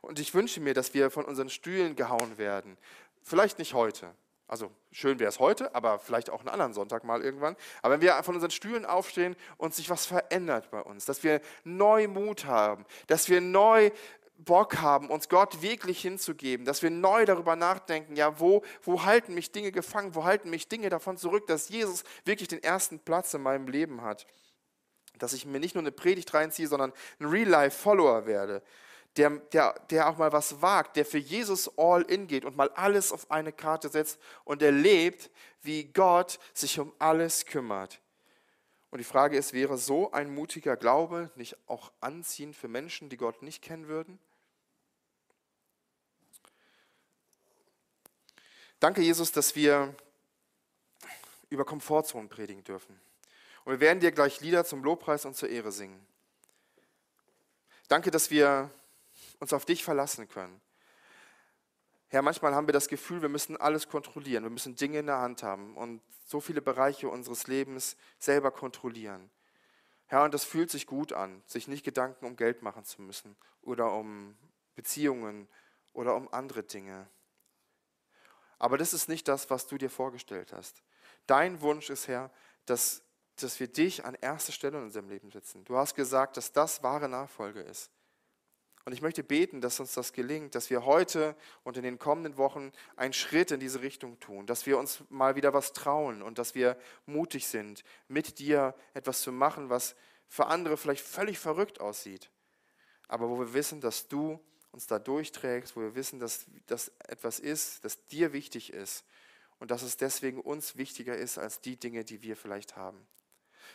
[0.00, 2.78] Und ich wünsche mir, dass wir von unseren Stühlen gehauen werden,
[3.22, 4.14] Vielleicht nicht heute.
[4.52, 7.56] Also schön wäre es heute, aber vielleicht auch einen anderen Sonntag mal irgendwann.
[7.80, 11.40] Aber wenn wir von unseren Stühlen aufstehen und sich was verändert bei uns, dass wir
[11.64, 13.90] neu Mut haben, dass wir neu
[14.36, 19.32] Bock haben, uns Gott wirklich hinzugeben, dass wir neu darüber nachdenken, ja, wo, wo halten
[19.32, 23.32] mich Dinge gefangen, wo halten mich Dinge davon zurück, dass Jesus wirklich den ersten Platz
[23.32, 24.26] in meinem Leben hat.
[25.16, 28.62] Dass ich mir nicht nur eine Predigt reinziehe, sondern ein Real-Life-Follower werde
[29.16, 32.70] der, der, der auch mal was wagt, der für Jesus all in geht und mal
[32.70, 35.30] alles auf eine Karte setzt und erlebt,
[35.62, 38.00] wie Gott sich um alles kümmert.
[38.90, 43.16] Und die Frage ist, wäre so ein mutiger Glaube nicht auch anziehend für Menschen, die
[43.16, 44.18] Gott nicht kennen würden?
[48.80, 49.94] Danke, Jesus, dass wir
[51.50, 53.00] über Komfortzonen predigen dürfen.
[53.64, 56.04] Und wir werden dir gleich Lieder zum Lobpreis und zur Ehre singen.
[57.88, 58.70] Danke, dass wir
[59.42, 60.60] uns auf dich verlassen können.
[62.06, 65.18] Herr, manchmal haben wir das Gefühl, wir müssen alles kontrollieren, wir müssen Dinge in der
[65.18, 69.30] Hand haben und so viele Bereiche unseres Lebens selber kontrollieren.
[70.06, 73.34] Herr, und das fühlt sich gut an, sich nicht Gedanken um Geld machen zu müssen
[73.62, 74.36] oder um
[74.76, 75.48] Beziehungen
[75.92, 77.08] oder um andere Dinge.
[78.60, 80.82] Aber das ist nicht das, was du dir vorgestellt hast.
[81.26, 82.30] Dein Wunsch ist, Herr,
[82.66, 83.02] dass,
[83.34, 85.64] dass wir dich an erster Stelle in unserem Leben setzen.
[85.64, 87.90] Du hast gesagt, dass das wahre Nachfolge ist.
[88.84, 92.36] Und ich möchte beten, dass uns das gelingt, dass wir heute und in den kommenden
[92.36, 96.38] Wochen einen Schritt in diese Richtung tun, dass wir uns mal wieder was trauen und
[96.38, 96.76] dass wir
[97.06, 99.94] mutig sind, mit dir etwas zu machen, was
[100.26, 102.30] für andere vielleicht völlig verrückt aussieht,
[103.06, 104.40] aber wo wir wissen, dass du
[104.72, 109.04] uns da durchträgst, wo wir wissen, dass das etwas ist, das dir wichtig ist
[109.58, 113.06] und dass es deswegen uns wichtiger ist als die Dinge, die wir vielleicht haben.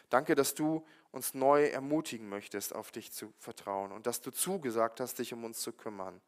[0.09, 4.99] Danke, dass du uns neu ermutigen möchtest, auf dich zu vertrauen und dass du zugesagt
[4.99, 6.21] hast, dich um uns zu kümmern.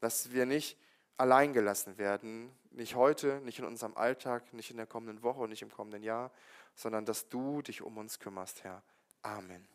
[0.00, 0.78] Dass wir nicht
[1.16, 5.62] allein gelassen werden, nicht heute, nicht in unserem Alltag, nicht in der kommenden Woche, nicht
[5.62, 6.30] im kommenden Jahr,
[6.74, 8.82] sondern dass du dich um uns kümmerst, Herr.
[9.22, 9.73] Amen.